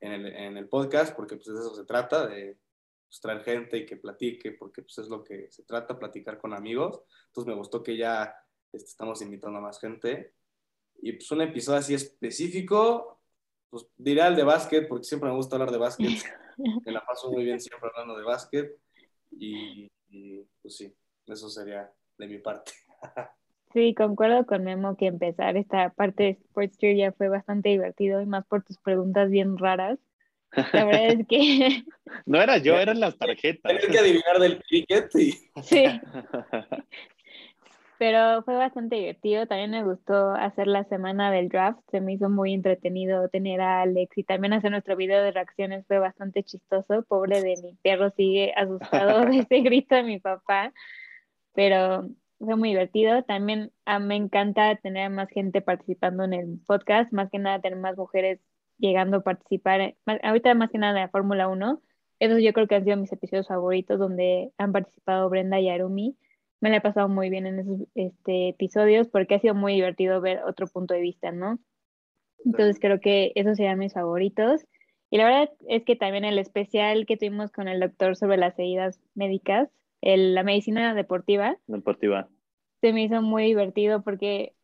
en, 0.00 0.12
el, 0.12 0.26
en 0.26 0.56
el, 0.56 0.68
podcast, 0.68 1.14
porque 1.14 1.36
pues 1.36 1.46
de 1.46 1.60
eso 1.60 1.74
se 1.74 1.84
trata, 1.84 2.26
de 2.26 2.58
pues, 3.06 3.20
traer 3.20 3.42
gente 3.42 3.78
y 3.78 3.86
que 3.86 3.96
platique, 3.96 4.52
porque 4.52 4.82
pues 4.82 4.96
es 4.98 5.08
lo 5.08 5.22
que 5.22 5.50
se 5.50 5.64
trata, 5.64 5.98
platicar 5.98 6.38
con 6.38 6.54
amigos. 6.54 7.02
Entonces 7.26 7.48
me 7.52 7.58
gustó 7.58 7.82
que 7.82 7.96
ya 7.96 8.34
este, 8.72 8.88
estamos 8.88 9.20
invitando 9.20 9.58
a 9.58 9.62
más 9.62 9.78
gente. 9.78 10.34
Y 11.02 11.12
pues 11.12 11.30
un 11.30 11.42
episodio 11.42 11.78
así 11.78 11.94
específico, 11.94 13.20
pues 13.68 13.86
diré 13.96 14.22
al 14.22 14.36
de 14.36 14.44
básquet, 14.44 14.88
porque 14.88 15.04
siempre 15.04 15.28
me 15.28 15.36
gusta 15.36 15.56
hablar 15.56 15.70
de 15.70 15.78
básquet. 15.78 16.08
Me 16.86 16.92
la 16.92 17.04
paso 17.04 17.32
muy 17.32 17.44
bien 17.44 17.58
siempre 17.58 17.88
hablando 17.92 18.16
de 18.16 18.24
básquet. 18.24 18.78
Y, 19.30 19.90
y 20.10 20.44
pues 20.60 20.76
sí, 20.76 20.94
eso 21.26 21.48
sería 21.48 21.90
de 22.18 22.26
mi 22.26 22.38
parte. 22.38 22.72
Sí, 23.72 23.94
concuerdo 23.94 24.44
con 24.44 24.64
Memo 24.64 24.96
que 24.96 25.06
empezar 25.06 25.56
esta 25.56 25.90
parte 25.90 26.24
de 26.24 26.30
Sports 26.30 26.78
ya 26.80 27.12
fue 27.12 27.28
bastante 27.28 27.70
divertido 27.70 28.20
y 28.20 28.26
más 28.26 28.44
por 28.46 28.62
tus 28.62 28.78
preguntas 28.78 29.30
bien 29.30 29.56
raras. 29.56 29.98
La 30.72 30.84
verdad 30.84 31.06
es 31.06 31.26
que... 31.26 31.84
No 32.26 32.40
era 32.40 32.58
yo, 32.58 32.78
eran 32.78 33.00
las 33.00 33.16
tarjetas. 33.16 33.72
Tienes 33.72 33.86
que 33.86 33.98
adivinar 33.98 34.38
del 34.38 34.62
cricket 34.62 35.08
y... 35.14 35.32
Sí. 35.62 35.84
Pero 37.98 38.42
fue 38.42 38.56
bastante 38.56 38.96
divertido. 38.96 39.46
También 39.46 39.70
me 39.70 39.84
gustó 39.84 40.32
hacer 40.32 40.66
la 40.66 40.82
semana 40.84 41.30
del 41.30 41.48
draft. 41.48 41.78
Se 41.90 42.00
me 42.00 42.14
hizo 42.14 42.28
muy 42.28 42.52
entretenido 42.52 43.28
tener 43.28 43.60
a 43.60 43.82
Alex 43.82 44.18
y 44.18 44.24
también 44.24 44.52
hacer 44.54 44.72
nuestro 44.72 44.96
video 44.96 45.22
de 45.22 45.30
reacciones 45.30 45.86
fue 45.86 46.00
bastante 46.00 46.42
chistoso. 46.42 47.04
Pobre 47.04 47.40
de 47.40 47.54
mi 47.62 47.74
perro 47.80 48.10
sigue 48.10 48.52
asustado 48.56 49.24
de 49.24 49.38
ese 49.38 49.60
grito 49.60 49.94
de 49.94 50.02
mi 50.02 50.18
papá. 50.18 50.72
Pero 51.54 52.08
fue 52.44 52.56
muy 52.56 52.70
divertido. 52.70 53.22
También 53.24 53.72
ah, 53.84 53.98
me 53.98 54.16
encanta 54.16 54.76
tener 54.76 55.10
más 55.10 55.28
gente 55.30 55.60
participando 55.60 56.24
en 56.24 56.34
el 56.34 56.58
podcast, 56.66 57.12
más 57.12 57.30
que 57.30 57.38
nada 57.38 57.60
tener 57.60 57.78
más 57.78 57.96
mujeres 57.96 58.40
llegando 58.78 59.18
a 59.18 59.22
participar. 59.22 59.94
ahorita 60.22 60.54
más 60.54 60.70
que 60.70 60.78
nada 60.78 60.92
en 60.98 61.04
la 61.04 61.08
Fórmula 61.08 61.48
1. 61.48 61.80
Esos 62.18 62.42
yo 62.42 62.52
creo 62.52 62.66
que 62.68 62.76
han 62.76 62.84
sido 62.84 62.96
mis 62.96 63.12
episodios 63.12 63.48
favoritos 63.48 63.98
donde 63.98 64.52
han 64.58 64.72
participado 64.72 65.28
Brenda 65.28 65.60
y 65.60 65.68
Arumi. 65.68 66.16
Me 66.60 66.70
la 66.70 66.76
he 66.76 66.80
pasado 66.80 67.08
muy 67.08 67.30
bien 67.30 67.46
en 67.46 67.58
esos 67.60 67.80
este, 67.94 68.50
episodios 68.50 69.08
porque 69.08 69.34
ha 69.36 69.40
sido 69.40 69.54
muy 69.54 69.74
divertido 69.74 70.20
ver 70.20 70.42
otro 70.44 70.66
punto 70.66 70.94
de 70.94 71.00
vista, 71.00 71.32
¿no? 71.32 71.58
Entonces 72.44 72.78
creo 72.80 73.00
que 73.00 73.32
esos 73.34 73.56
serían 73.56 73.78
mis 73.78 73.94
favoritos. 73.94 74.64
Y 75.10 75.18
la 75.18 75.24
verdad 75.24 75.50
es 75.68 75.84
que 75.84 75.96
también 75.96 76.24
el 76.24 76.38
especial 76.38 77.06
que 77.06 77.16
tuvimos 77.16 77.52
con 77.52 77.68
el 77.68 77.80
doctor 77.80 78.16
sobre 78.16 78.36
las 78.36 78.58
heridas 78.58 79.00
médicas 79.14 79.68
la 80.02 80.42
medicina 80.42 80.94
deportiva. 80.94 81.56
Deportiva. 81.66 82.28
Se 82.80 82.92
me 82.92 83.04
hizo 83.04 83.22
muy 83.22 83.44
divertido 83.44 84.02
porque 84.02 84.54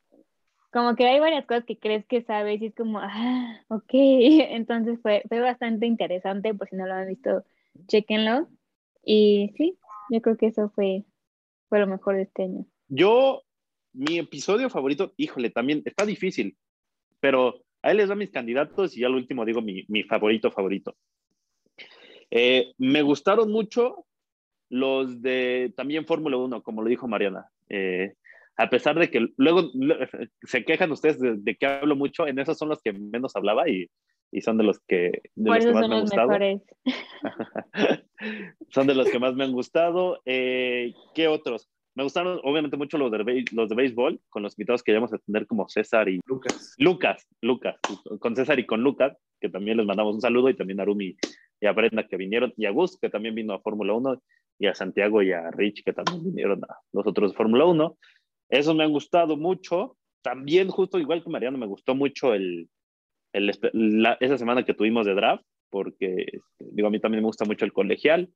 como 0.70 0.96
que 0.96 1.06
hay 1.06 1.20
varias 1.20 1.46
cosas 1.46 1.64
que 1.64 1.78
crees 1.78 2.04
que 2.06 2.22
sabes 2.22 2.60
y 2.60 2.66
es 2.66 2.74
como, 2.74 2.98
ah, 3.00 3.64
ok. 3.68 3.90
Entonces 3.92 4.98
fue, 5.00 5.22
fue 5.28 5.40
bastante 5.40 5.86
interesante, 5.86 6.54
por 6.54 6.68
si 6.68 6.76
no 6.76 6.86
lo 6.86 6.94
han 6.94 7.08
visto, 7.08 7.44
chequenlo. 7.86 8.48
Y 9.04 9.52
sí, 9.56 9.78
yo 10.10 10.20
creo 10.20 10.36
que 10.36 10.46
eso 10.46 10.70
fue, 10.70 11.04
fue 11.68 11.78
lo 11.78 11.86
mejor 11.86 12.16
de 12.16 12.22
este 12.22 12.42
año. 12.42 12.66
Yo, 12.88 13.42
mi 13.92 14.18
episodio 14.18 14.68
favorito, 14.68 15.14
híjole, 15.16 15.50
también 15.50 15.82
está 15.84 16.04
difícil, 16.04 16.56
pero 17.20 17.62
ahí 17.80 17.96
les 17.96 18.08
doy 18.08 18.16
mis 18.16 18.30
candidatos 18.30 18.96
y 18.96 19.00
ya 19.00 19.08
lo 19.08 19.16
último 19.16 19.44
digo 19.44 19.62
mi, 19.62 19.84
mi 19.88 20.02
favorito 20.02 20.50
favorito. 20.50 20.96
Eh, 22.30 22.74
me 22.76 23.00
gustaron 23.00 23.50
mucho 23.50 24.04
los 24.68 25.22
de 25.22 25.72
también 25.76 26.06
Fórmula 26.06 26.36
1, 26.36 26.62
como 26.62 26.82
lo 26.82 26.88
dijo 26.88 27.08
Mariana. 27.08 27.46
Eh, 27.68 28.14
a 28.56 28.68
pesar 28.68 28.98
de 28.98 29.10
que 29.10 29.28
luego 29.36 29.70
se 30.42 30.64
quejan 30.64 30.90
ustedes 30.90 31.18
de, 31.20 31.56
que 31.56 31.66
hablo 31.66 31.94
mucho, 31.94 32.26
en 32.26 32.38
esos 32.38 32.58
son 32.58 32.68
los 32.68 32.82
que 32.82 32.92
menos 32.92 33.36
hablaba 33.36 33.68
y, 33.68 33.88
y 34.32 34.40
son 34.40 34.58
de 34.58 34.64
los 34.64 34.80
que, 34.80 35.22
de 35.36 35.50
los 35.50 35.64
que 35.64 35.72
más 35.72 35.88
me 35.88 35.94
han 35.94 36.00
gustado. 36.00 36.30
son 38.70 38.86
de 38.86 38.94
los 38.94 39.08
que 39.10 39.18
más 39.18 39.34
me 39.34 39.44
han 39.44 39.52
gustado. 39.52 40.20
Eh, 40.24 40.92
¿Qué 41.14 41.28
otros? 41.28 41.70
Me 41.94 42.04
gustaron 42.04 42.40
obviamente 42.44 42.76
mucho 42.76 42.98
los 42.98 43.10
de, 43.10 43.44
los 43.52 43.68
de 43.68 43.74
béisbol, 43.74 44.20
con 44.28 44.42
los 44.42 44.56
invitados 44.56 44.82
que 44.82 44.92
íbamos 44.92 45.12
a 45.12 45.18
tener 45.18 45.46
como 45.46 45.68
César 45.68 46.08
y 46.08 46.20
Lucas. 46.26 46.74
Lucas, 46.78 47.26
Lucas, 47.40 47.76
con 48.20 48.36
César 48.36 48.58
y 48.60 48.66
con 48.66 48.82
Lucas, 48.82 49.16
que 49.40 49.48
también 49.48 49.78
les 49.78 49.86
mandamos 49.86 50.14
un 50.14 50.20
saludo, 50.20 50.48
y 50.48 50.56
también 50.56 50.78
a 50.78 50.82
Arumi 50.84 51.16
y 51.60 51.66
a 51.66 51.72
Brenda 51.72 52.06
que 52.06 52.16
vinieron, 52.16 52.52
y 52.56 52.66
a 52.66 52.70
Gus, 52.70 52.98
que 53.00 53.10
también 53.10 53.34
vino 53.34 53.52
a 53.52 53.60
Fórmula 53.60 53.94
1, 53.94 54.22
y 54.58 54.66
a 54.66 54.74
Santiago 54.74 55.22
y 55.22 55.32
a 55.32 55.50
Rich, 55.50 55.84
que 55.84 55.92
también 55.92 56.24
vinieron 56.24 56.62
a 56.64 56.78
los 56.92 57.06
otros 57.06 57.34
Fórmula 57.34 57.64
1. 57.64 57.96
Esos 58.50 58.74
me 58.74 58.84
han 58.84 58.92
gustado 58.92 59.36
mucho. 59.36 59.96
También, 60.22 60.68
justo 60.68 60.98
igual 60.98 61.22
que 61.22 61.30
Mariano, 61.30 61.58
me 61.58 61.66
gustó 61.66 61.94
mucho 61.94 62.34
el, 62.34 62.68
esa 63.32 64.38
semana 64.38 64.64
que 64.64 64.74
tuvimos 64.74 65.06
de 65.06 65.14
draft, 65.14 65.44
porque, 65.70 66.24
este, 66.26 66.64
digo, 66.72 66.88
a 66.88 66.90
mí 66.90 66.98
también 67.00 67.22
me 67.22 67.28
gusta 67.28 67.44
mucho 67.44 67.64
el 67.64 67.72
colegial. 67.72 68.30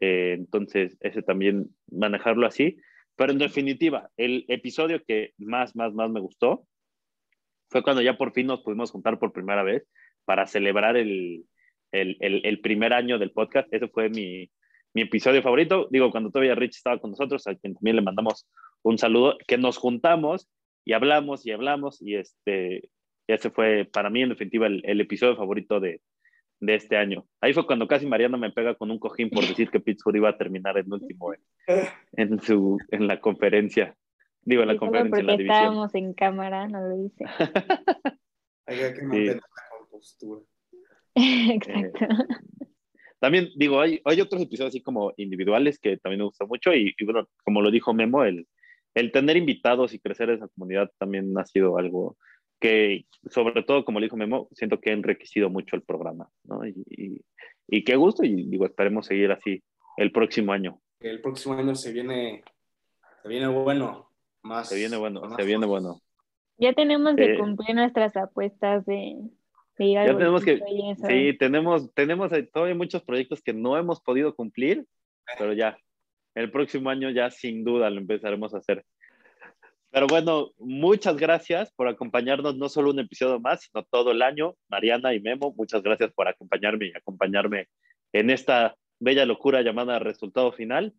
Eh, 0.00 0.34
entonces, 0.38 0.96
ese 1.00 1.22
también 1.22 1.74
manejarlo 1.90 2.46
así. 2.46 2.76
Pero 3.16 3.32
en 3.32 3.38
definitiva, 3.38 4.10
el 4.16 4.44
episodio 4.48 5.02
que 5.04 5.32
más, 5.38 5.74
más, 5.74 5.92
más 5.92 6.10
me 6.10 6.20
gustó 6.20 6.66
fue 7.68 7.82
cuando 7.82 8.00
ya 8.00 8.16
por 8.16 8.32
fin 8.32 8.46
nos 8.46 8.60
pudimos 8.60 8.92
juntar 8.92 9.18
por 9.18 9.32
primera 9.32 9.62
vez 9.62 9.86
para 10.24 10.46
celebrar 10.46 10.96
el, 10.96 11.44
el, 11.90 12.16
el, 12.20 12.46
el 12.46 12.60
primer 12.60 12.92
año 12.92 13.18
del 13.18 13.32
podcast. 13.32 13.72
Ese 13.72 13.88
fue 13.88 14.08
mi, 14.08 14.48
mi 14.94 15.02
episodio 15.02 15.42
favorito. 15.42 15.88
Digo, 15.90 16.10
cuando 16.10 16.30
todavía 16.30 16.54
Rich 16.54 16.76
estaba 16.76 16.98
con 16.98 17.10
nosotros, 17.10 17.46
a 17.46 17.54
quien 17.54 17.74
también 17.74 17.96
le 17.96 18.02
mandamos 18.02 18.46
un 18.82 18.98
saludo, 18.98 19.36
que 19.46 19.58
nos 19.58 19.76
juntamos 19.76 20.48
y 20.84 20.92
hablamos 20.92 21.46
y 21.46 21.50
hablamos 21.50 22.00
y 22.00 22.16
este, 22.16 22.88
ese 23.26 23.50
fue 23.50 23.88
para 23.92 24.10
mí 24.10 24.22
en 24.22 24.30
definitiva 24.30 24.66
el, 24.66 24.82
el 24.84 25.00
episodio 25.00 25.36
favorito 25.36 25.80
de, 25.80 26.00
de, 26.60 26.74
este 26.74 26.96
año. 26.96 27.26
Ahí 27.40 27.52
fue 27.52 27.66
cuando 27.66 27.86
casi 27.86 28.06
Mariana 28.06 28.36
me 28.36 28.50
pega 28.50 28.74
con 28.74 28.90
un 28.90 28.98
cojín 28.98 29.30
por 29.30 29.46
decir 29.46 29.70
que 29.70 29.80
Pittsburgh 29.80 30.16
iba 30.16 30.30
a 30.30 30.38
terminar 30.38 30.78
en 30.78 30.92
último 30.92 31.34
en, 31.34 31.40
en, 32.12 32.40
su, 32.40 32.78
en 32.90 33.06
la 33.06 33.20
conferencia. 33.20 33.96
Digo, 34.42 34.62
en 34.62 34.68
la 34.68 34.76
conferencia, 34.78 35.20
en 35.20 35.26
la 35.26 35.32
división. 35.32 35.56
estábamos 35.56 35.94
en 35.94 36.14
cámara, 36.14 36.68
no 36.68 36.80
lo 36.80 36.96
dice. 36.96 37.24
Hay 38.66 38.76
que 38.76 39.02
mantener 39.02 39.36
la 39.36 39.78
compostura. 39.78 40.40
Exacto. 41.14 42.04
Eh, 42.04 42.57
también 43.20 43.50
digo, 43.56 43.80
hay, 43.80 44.00
hay 44.04 44.20
otros 44.20 44.42
episodios 44.42 44.70
así 44.70 44.82
como 44.82 45.12
individuales 45.16 45.78
que 45.78 45.96
también 45.96 46.20
me 46.20 46.26
gustan 46.26 46.48
mucho 46.48 46.72
y, 46.74 46.94
bueno, 47.04 47.28
como 47.44 47.62
lo 47.62 47.70
dijo 47.70 47.92
Memo, 47.92 48.24
el, 48.24 48.46
el 48.94 49.12
tener 49.12 49.36
invitados 49.36 49.92
y 49.92 49.98
crecer 49.98 50.30
esa 50.30 50.48
comunidad 50.48 50.90
también 50.98 51.36
ha 51.36 51.44
sido 51.44 51.78
algo 51.78 52.16
que, 52.60 53.06
sobre 53.30 53.62
todo, 53.62 53.84
como 53.84 54.00
le 54.00 54.06
dijo 54.06 54.16
Memo, 54.16 54.48
siento 54.52 54.80
que 54.80 54.90
ha 54.90 54.94
enriquecido 54.94 55.50
mucho 55.50 55.76
el 55.76 55.82
programa, 55.82 56.28
¿no? 56.44 56.66
Y, 56.66 56.74
y, 56.90 57.20
y 57.68 57.84
qué 57.84 57.96
gusto 57.96 58.24
y 58.24 58.48
digo, 58.48 58.66
esperemos 58.66 59.06
seguir 59.06 59.30
así 59.30 59.62
el 59.96 60.12
próximo 60.12 60.52
año. 60.52 60.80
El 61.00 61.20
próximo 61.20 61.54
año 61.54 61.74
se 61.74 61.92
viene, 61.92 62.42
se 63.22 63.28
viene 63.28 63.46
bueno, 63.48 64.10
más. 64.42 64.68
Se 64.68 64.76
viene 64.76 64.96
bueno, 64.96 65.22
se 65.36 65.44
viene 65.44 65.66
bueno. 65.66 66.00
Ya 66.56 66.72
tenemos 66.72 67.14
que 67.14 67.34
eh, 67.34 67.38
cumplir 67.38 67.76
nuestras 67.76 68.16
apuestas 68.16 68.84
de, 68.86 69.16
ya 69.78 70.04
tenemos 70.16 70.44
que, 70.44 70.60
sí, 71.06 71.36
tenemos, 71.38 71.92
tenemos 71.94 72.32
todavía 72.52 72.74
muchos 72.74 73.02
proyectos 73.02 73.42
que 73.42 73.52
no 73.52 73.76
hemos 73.76 74.00
podido 74.00 74.34
cumplir, 74.34 74.84
pero 75.38 75.52
ya, 75.52 75.78
el 76.34 76.50
próximo 76.50 76.90
año 76.90 77.10
ya 77.10 77.30
sin 77.30 77.64
duda 77.64 77.90
lo 77.90 77.98
empezaremos 77.98 78.54
a 78.54 78.58
hacer. 78.58 78.84
Pero 79.90 80.06
bueno, 80.06 80.50
muchas 80.58 81.16
gracias 81.16 81.72
por 81.72 81.88
acompañarnos, 81.88 82.56
no 82.56 82.68
solo 82.68 82.90
un 82.90 82.98
episodio 82.98 83.40
más, 83.40 83.62
sino 83.62 83.84
todo 83.84 84.12
el 84.12 84.20
año. 84.20 84.54
Mariana 84.68 85.14
y 85.14 85.20
Memo, 85.20 85.54
muchas 85.56 85.82
gracias 85.82 86.12
por 86.12 86.28
acompañarme 86.28 86.86
y 86.86 86.96
acompañarme 86.96 87.68
en 88.12 88.30
esta 88.30 88.76
bella 89.00 89.24
locura 89.24 89.62
llamada 89.62 89.98
resultado 89.98 90.52
final. 90.52 90.92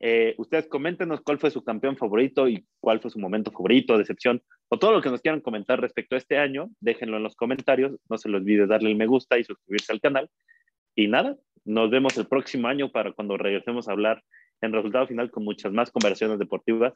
Eh, 0.00 0.34
ustedes 0.38 0.68
coméntenos 0.68 1.20
cuál 1.22 1.38
fue 1.38 1.50
su 1.50 1.64
campeón 1.64 1.96
favorito 1.96 2.48
y 2.48 2.66
cuál 2.80 3.00
fue 3.00 3.10
su 3.10 3.18
momento 3.18 3.50
favorito, 3.50 3.96
decepción, 3.96 4.42
o 4.68 4.78
todo 4.78 4.92
lo 4.92 5.00
que 5.00 5.10
nos 5.10 5.22
quieran 5.22 5.40
comentar 5.40 5.80
respecto 5.80 6.14
a 6.14 6.18
este 6.18 6.38
año, 6.38 6.70
déjenlo 6.80 7.16
en 7.16 7.22
los 7.22 7.36
comentarios. 7.36 7.96
No 8.08 8.18
se 8.18 8.28
les 8.28 8.40
olvide 8.40 8.66
darle 8.66 8.90
el 8.90 8.96
me 8.96 9.06
gusta 9.06 9.38
y 9.38 9.44
suscribirse 9.44 9.92
al 9.92 10.00
canal. 10.00 10.30
Y 10.94 11.08
nada, 11.08 11.36
nos 11.64 11.90
vemos 11.90 12.16
el 12.18 12.26
próximo 12.26 12.68
año 12.68 12.90
para 12.90 13.12
cuando 13.12 13.36
regresemos 13.36 13.88
a 13.88 13.92
hablar 13.92 14.22
en 14.60 14.72
resultado 14.72 15.06
final 15.06 15.30
con 15.30 15.44
muchas 15.44 15.72
más 15.72 15.90
conversaciones 15.90 16.38
deportivas 16.38 16.94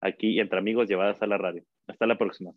aquí 0.00 0.40
entre 0.40 0.58
amigos 0.58 0.88
llevadas 0.88 1.20
a 1.22 1.26
la 1.26 1.38
radio. 1.38 1.62
Hasta 1.86 2.06
la 2.06 2.18
próxima. 2.18 2.52